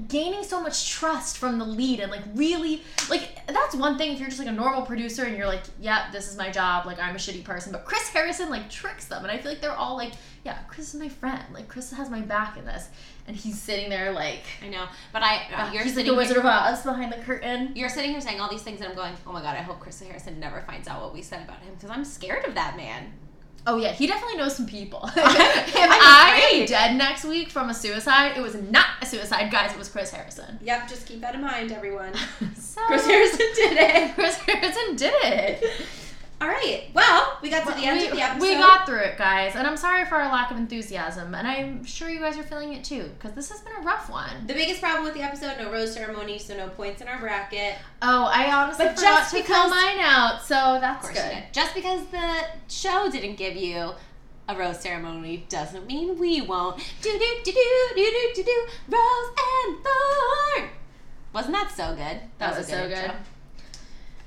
[0.07, 4.19] Gaining so much trust from the lead and like really like that's one thing if
[4.19, 6.99] you're just like a normal producer and you're like yeah this is my job like
[6.99, 9.75] i'm a shitty person but chris harrison like tricks them and i feel like they're
[9.75, 10.13] all like
[10.43, 12.89] yeah chris is my friend like chris has my back in this
[13.27, 14.85] and he's sitting there like I know.
[15.11, 17.71] But I uh, you're he's like sitting the wizard here, of oz behind the curtain
[17.75, 19.79] you're sitting here saying all these things and I'm going, "Oh my god, I hope
[19.79, 22.75] Chris Harrison never finds out what we said about him because I'm scared of that
[22.75, 23.13] man."
[23.65, 27.73] Oh yeah he definitely knows some people if I'm i dead next week from a
[27.73, 31.35] suicide it was not a suicide guys it was chris harrison Yep, just keep that
[31.35, 32.13] in mind, everyone.
[32.57, 34.13] so Chris Harrison did it.
[34.15, 35.63] chris harrison did it
[36.43, 36.83] All right.
[36.93, 38.41] Well, we got to the end we, of the episode.
[38.41, 41.85] we got through it, guys, and I'm sorry for our lack of enthusiasm, and I'm
[41.85, 44.45] sure you guys are feeling it too, because this has been a rough one.
[44.45, 47.75] the biggest problem with the episode: no rose ceremony, so no points in our bracket.
[48.01, 51.25] Oh, I honestly But forgot just to because- fill mine out, so that's Of course
[51.25, 51.43] you good.
[51.53, 53.91] Just because the show didn't give you
[54.49, 56.77] a rose ceremony doesn't mean we won't.
[57.01, 57.53] Do do do do
[57.95, 58.67] do do do do.
[58.89, 59.29] Rose
[59.65, 60.69] and thorn.
[61.31, 62.19] Wasn't that so good?
[62.39, 63.01] That was a so intro.
[63.01, 63.11] good.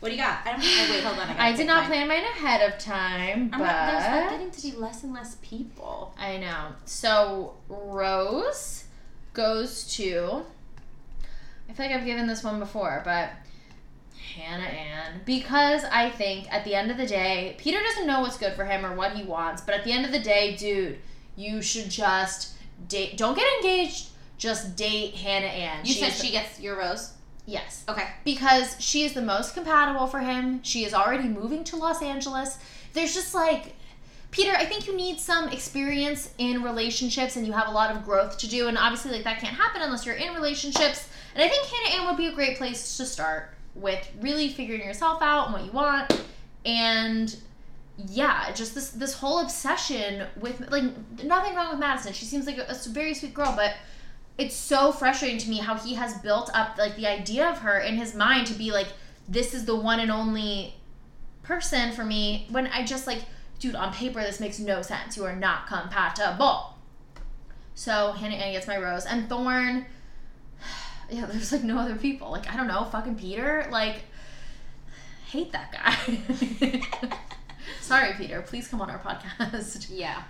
[0.06, 0.46] What do you got?
[0.46, 0.60] I don't.
[0.62, 1.28] Oh, wait, hold on.
[1.36, 1.86] I, I did not mine.
[1.88, 5.36] plan mine ahead of time, I'm not, there's but getting to be less and less
[5.42, 6.14] people.
[6.16, 6.68] I know.
[6.84, 8.84] So Rose
[9.32, 10.44] goes to.
[11.68, 13.30] I feel like I've given this one before, but
[14.36, 15.22] Hannah Ann.
[15.24, 18.64] Because I think at the end of the day, Peter doesn't know what's good for
[18.64, 20.98] him or what he wants, but at the end of the day, dude,
[21.34, 22.54] you should just
[22.86, 23.16] date.
[23.16, 24.10] Don't get engaged.
[24.38, 25.84] Just date Hannah Ann.
[25.84, 27.12] You said is the- she gets your rose.
[27.46, 28.08] Yes Okay.
[28.24, 30.60] because she is the most compatible for him.
[30.62, 32.58] She is already moving to Los Angeles.
[32.92, 33.74] There's just like
[34.32, 38.04] Peter, I think you need some experience in relationships and you have a lot of
[38.04, 41.08] growth to do and obviously like that can't happen unless you're in relationships.
[41.34, 44.82] And I think Hannah Ann would be a great place to start with really figuring
[44.82, 46.20] yourself out and what you want
[46.64, 47.36] and
[48.08, 50.84] yeah, just this this whole obsession with like
[51.24, 52.12] nothing wrong with Madison.
[52.12, 53.74] She seems like a, a very sweet girl, but
[54.38, 57.78] it's so frustrating to me how he has built up like the idea of her
[57.78, 58.88] in his mind to be like
[59.28, 60.74] this is the one and only
[61.42, 63.20] person for me when I just like
[63.58, 65.16] dude on paper this makes no sense.
[65.16, 66.74] You are not compatible.
[67.74, 69.06] So Hannah Ann gets my rose.
[69.06, 69.86] And Thorn
[71.10, 72.30] yeah there's like no other people.
[72.30, 73.66] Like I don't know fucking Peter?
[73.70, 74.02] Like
[75.26, 77.10] hate that guy.
[77.80, 78.42] Sorry Peter.
[78.42, 79.88] Please come on our podcast.
[79.96, 80.22] Yeah.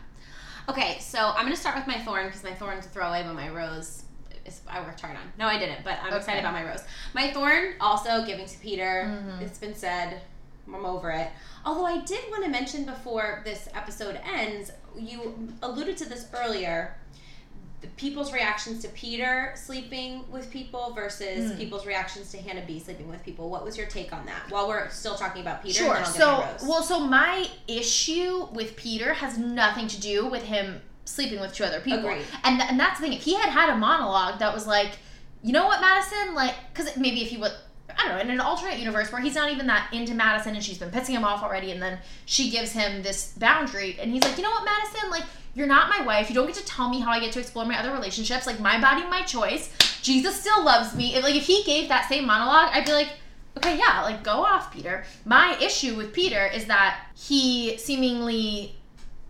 [0.68, 3.48] Okay, so I'm gonna start with my thorn because my thorn's a throwaway, but my
[3.48, 4.02] rose
[4.44, 5.22] is I worked hard on.
[5.38, 6.16] No, I didn't, but I'm Okay.
[6.16, 6.82] excited about my rose.
[7.14, 9.04] My thorn also giving to Peter.
[9.06, 9.42] Mhm.
[9.42, 10.22] It's been said.
[10.68, 11.30] I'm over it.
[11.64, 16.96] Although I did want to mention before this episode ends, you alluded to this earlier.
[17.82, 21.58] The people's reactions to Peter sleeping with people versus Hmm.
[21.58, 23.50] people's reactions to Hannah B sleeping with people.
[23.50, 24.50] What was your take on that?
[24.50, 25.94] While we're still talking about Peter, Sure.
[25.96, 30.44] and then I'll So, well, so my issue with Peter has nothing to do with
[30.44, 32.00] him sleeping with two other people.
[32.08, 32.24] Agreed.
[32.44, 33.12] And th- and that's the thing.
[33.12, 34.92] If he had had a monologue that was like,
[35.42, 37.52] you know what, Madison, like, because maybe if he would.
[37.98, 40.62] I don't know, in an alternate universe where he's not even that into Madison and
[40.62, 44.22] she's been pissing him off already, and then she gives him this boundary, and he's
[44.22, 45.22] like, you know what, Madison, like,
[45.56, 46.28] you're not my wife.
[46.28, 48.46] You don't get to tell me how I get to explore my other relationships.
[48.46, 49.72] Like, my body, my choice.
[50.02, 51.14] Jesus still loves me.
[51.14, 53.08] If, like, if he gave that same monologue, I'd be like,
[53.56, 55.04] okay, yeah, like go off, Peter.
[55.24, 58.76] My issue with Peter is that he seemingly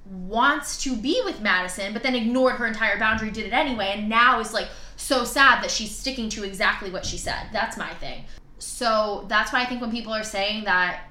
[0.05, 4.09] wants to be with Madison, but then ignored her entire boundary, did it anyway, and
[4.09, 7.47] now is like so sad that she's sticking to exactly what she said.
[7.53, 8.25] That's my thing.
[8.59, 11.05] So that's why I think when people are saying that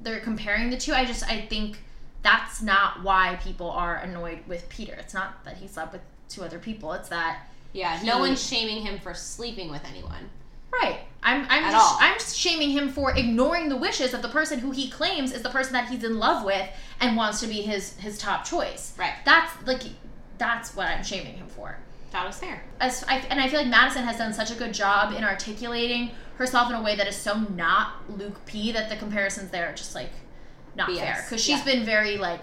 [0.00, 1.78] they're comparing the two, I just I think
[2.24, 4.94] that's not why people are annoyed with Peter.
[4.94, 6.92] It's not that he slept with two other people.
[6.94, 10.30] It's that yeah, he- no one's shaming him for sleeping with anyone.
[10.72, 11.00] Right.
[11.22, 12.02] I'm I'm just.
[12.02, 15.48] I'm shaming him for ignoring the wishes of the person who he claims is the
[15.50, 16.68] person that he's in love with
[17.00, 18.94] and wants to be his his top choice.
[18.98, 19.14] Right.
[19.24, 19.82] That's like
[20.38, 21.78] that's what I'm shaming him for.
[22.10, 22.62] That was fair.
[22.80, 26.10] As I, and I feel like Madison has done such a good job in articulating
[26.36, 29.72] herself in a way that is so not Luke P that the comparisons there are
[29.72, 30.10] just like
[30.76, 30.98] not BS.
[30.98, 31.64] fair because she's Yeah.
[31.64, 32.42] been very like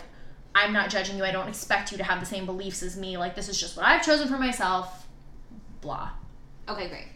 [0.54, 1.24] I'm not judging you.
[1.24, 3.18] I don't expect you to have the same beliefs as me.
[3.18, 5.08] Like this is just what I've chosen for myself.
[5.82, 6.10] Blah.
[6.68, 7.08] Okay, great.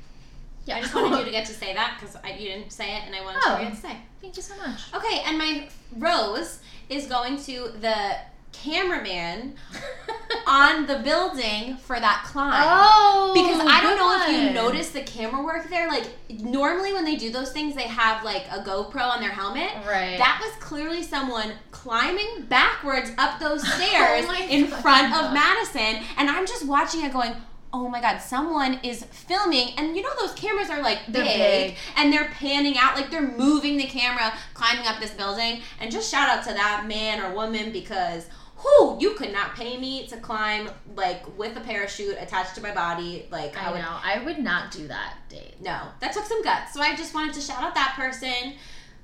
[0.65, 0.77] Yeah.
[0.77, 3.15] I just wanted you to get to say that because you didn't say it, and
[3.15, 3.57] I wanted Oh.
[3.63, 3.97] to to say.
[4.21, 4.81] Thank you so much.
[4.93, 6.59] Okay, and my rose
[6.89, 8.15] is going to the
[8.63, 9.55] cameraman
[10.47, 12.53] on the building for that climb.
[12.65, 14.53] Oh, Because I don't know if you one.
[14.53, 15.87] noticed the camera work there.
[15.87, 19.69] Like normally when they do those things, they have like a GoPro on their helmet.
[19.85, 20.17] Right.
[20.17, 24.81] That was clearly someone climbing backwards up those oh stairs Oh in God.
[24.81, 27.33] front of Madison, and I'm just watching it going.
[27.73, 31.35] Oh my god, someone is filming, and you know those cameras are like They're big,
[31.71, 31.75] big.
[31.97, 35.59] and they're panning out, like they're moving the camera, climbing up this building.
[35.81, 38.27] And just shout out to that man or woman because
[38.65, 42.73] who you could not pay me to climb like with a parachute attached to my
[42.73, 43.27] body.
[43.29, 43.97] Like I, I would know.
[44.03, 45.55] I would not do that date.
[45.61, 46.73] no, that took some guts.
[46.73, 48.53] So I just wanted to shout out that person.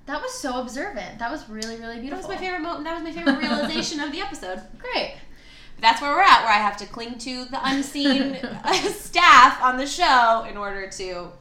[0.07, 1.19] That was so observant.
[1.19, 2.27] That was really, really beautiful.
[2.27, 2.85] That was my favorite moment.
[2.85, 4.61] That was my favorite realization of the episode.
[4.79, 5.15] Great.
[5.79, 8.37] That's where we're at, where I have to cling to the unseen
[8.93, 11.31] staff on the show in order to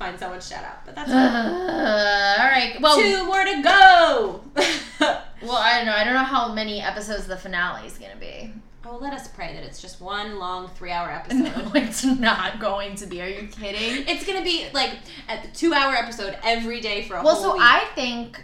[0.00, 0.84] find someone to shout out.
[0.84, 2.76] But that's Uh, all right.
[2.80, 4.40] Well, two more to go.
[5.42, 5.92] well, I don't know.
[5.92, 8.52] I don't know how many episodes the finale is gonna be.
[8.84, 11.38] oh, let us pray that it's just one long three-hour episode.
[11.38, 13.20] No, it's not going to be.
[13.22, 14.04] Are you kidding?
[14.08, 14.90] It's gonna be like
[15.28, 17.62] a two-hour episode every day for a Well, whole so week.
[17.62, 18.42] I think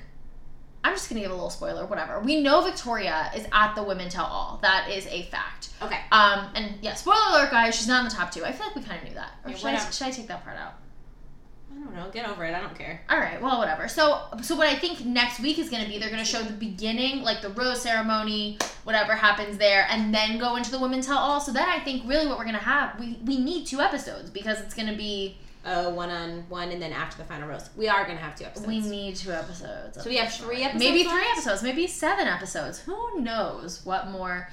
[0.84, 1.84] I'm just gonna give a little spoiler.
[1.86, 2.20] Whatever.
[2.20, 4.59] We know Victoria is at the Women Tell All.
[4.62, 5.70] That is a fact.
[5.82, 6.00] okay.
[6.12, 7.74] Um, and yeah, spoiler alert, guys.
[7.74, 8.44] She's not in the top two.
[8.44, 9.32] I feel like we kind of knew that.
[9.44, 10.74] Or Yeah, should, I, should I take that part out?
[11.87, 12.11] I don't know.
[12.11, 12.55] Get over it.
[12.55, 13.01] I don't care.
[13.09, 13.89] All right, well, whatever.
[13.89, 16.43] So, so what I think next week is going to be, they're going to show
[16.43, 21.01] the beginning, like the rose ceremony, whatever happens there, and then go into the women
[21.01, 21.41] tell all.
[21.41, 24.30] So then I think really what we're going to have, we we need two episodes
[24.30, 27.68] because it's going to be Uh, one on one, and then after the final rose,
[27.76, 28.68] we are gonna have two episodes.
[28.68, 30.01] we need two episodes.
[30.01, 31.39] So we have three episodes maybe three left?
[31.39, 32.78] episodes, maybe seven episodes.
[32.87, 34.49] Who knows what more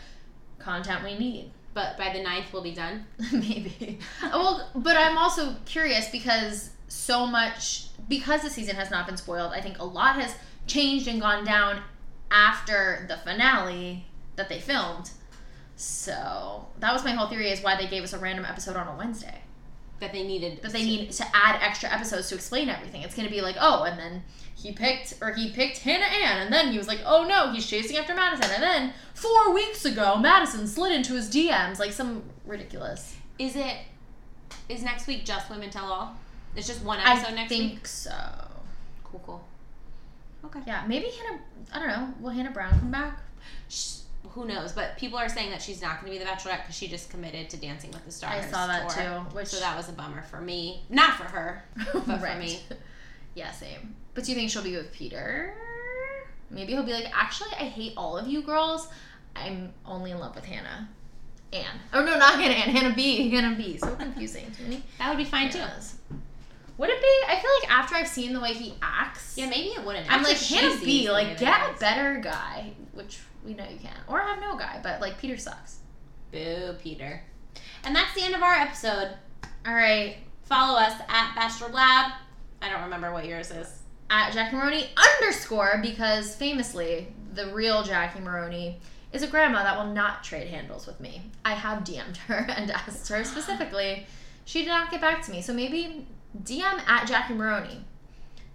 [0.57, 1.51] content we need?
[1.75, 3.03] but by the ninth, we'll be done.
[3.31, 3.97] Maybe.
[4.21, 9.51] well, but I'm also curious because so much because the season has not been spoiled.
[9.53, 10.35] I think a lot has
[10.67, 11.81] changed and gone down
[12.31, 15.11] after the finale that they filmed.
[15.75, 18.87] So that was my whole theory is why they gave us a random episode on
[18.87, 19.39] a Wednesday.
[19.99, 20.61] That they needed.
[20.61, 23.01] That they need to add extra episodes to explain everything.
[23.03, 24.23] It's gonna be like, oh, and then
[24.55, 27.65] he picked or he picked Hannah Ann, and then he was like, oh no, he's
[27.65, 32.23] chasing after Madison, and then four weeks ago, Madison slid into his DMs like some
[32.45, 33.15] ridiculous.
[33.39, 33.77] Is it?
[34.67, 36.17] Is next week just women tell all?
[36.55, 37.61] It's just one I episode next week.
[37.61, 38.15] I think so.
[39.03, 39.43] Cool, cool.
[40.45, 40.59] Okay.
[40.67, 41.39] Yeah, maybe Hannah.
[41.73, 42.13] I don't know.
[42.19, 43.19] Will Hannah Brown come back?
[43.69, 43.99] Sh-
[44.31, 44.71] Who knows?
[44.73, 47.09] But people are saying that she's not going to be the Bachelorette because she just
[47.09, 48.45] committed to Dancing with the Stars.
[48.45, 49.03] I saw that tour.
[49.29, 49.35] too.
[49.35, 50.83] Which So that was a bummer for me.
[50.89, 52.59] Not for her, but for me.
[53.35, 53.95] Yeah, same.
[54.13, 55.55] But do you think she'll be with Peter?
[56.51, 58.87] Maybe he'll be like, actually, I hate all of you girls.
[59.35, 60.87] I'm only in love with Hannah.
[61.51, 61.65] Ann.
[61.93, 62.69] Oh no, not Hannah Ann.
[62.75, 63.31] Hannah B.
[63.31, 63.77] Hannah B.
[63.77, 64.51] So confusing.
[64.99, 65.63] That would be fine too.
[66.77, 67.21] Would it be?
[67.27, 70.11] I feel like after I've seen the way he acts, Yeah, maybe it wouldn't.
[70.11, 71.09] I'm like Hannah B.
[71.11, 72.73] Like, get a better guy.
[72.93, 75.79] which we know you can, or have no guy, but like Peter sucks.
[76.31, 77.21] Boo, Peter.
[77.83, 79.09] And that's the end of our episode.
[79.67, 82.11] All right, Follow us at Bachelor Lab.
[82.61, 83.81] I don't remember what yours is.
[84.09, 88.79] at Jackie Maroney underscore because famously the real Jackie Maroney
[89.13, 91.21] is a grandma that will not trade handles with me.
[91.45, 94.05] I have DM'd her and asked her specifically.
[94.45, 96.05] She did not get back to me, so maybe
[96.41, 97.85] DM at Jackie Maroney.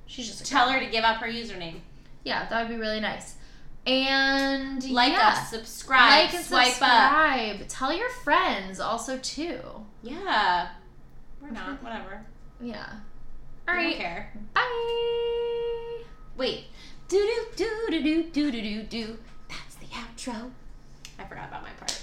[0.07, 1.81] She's just tell her to give up her username.
[2.25, 3.37] Yeah, that would be really nice.
[3.87, 5.29] And like yeah.
[5.29, 7.61] us, subscribe, like and swipe subscribe.
[7.61, 9.61] up, tell your friends also too.
[10.03, 10.69] Yeah,
[11.41, 12.25] we're not whatever.
[12.61, 12.87] Yeah.
[13.67, 13.91] All right.
[13.91, 14.33] Don't care.
[14.55, 16.05] Bye.
[16.37, 16.65] Wait.
[17.09, 19.19] Do do do do do do do do.
[19.49, 20.51] That's the outro.
[21.19, 22.03] I forgot about my part.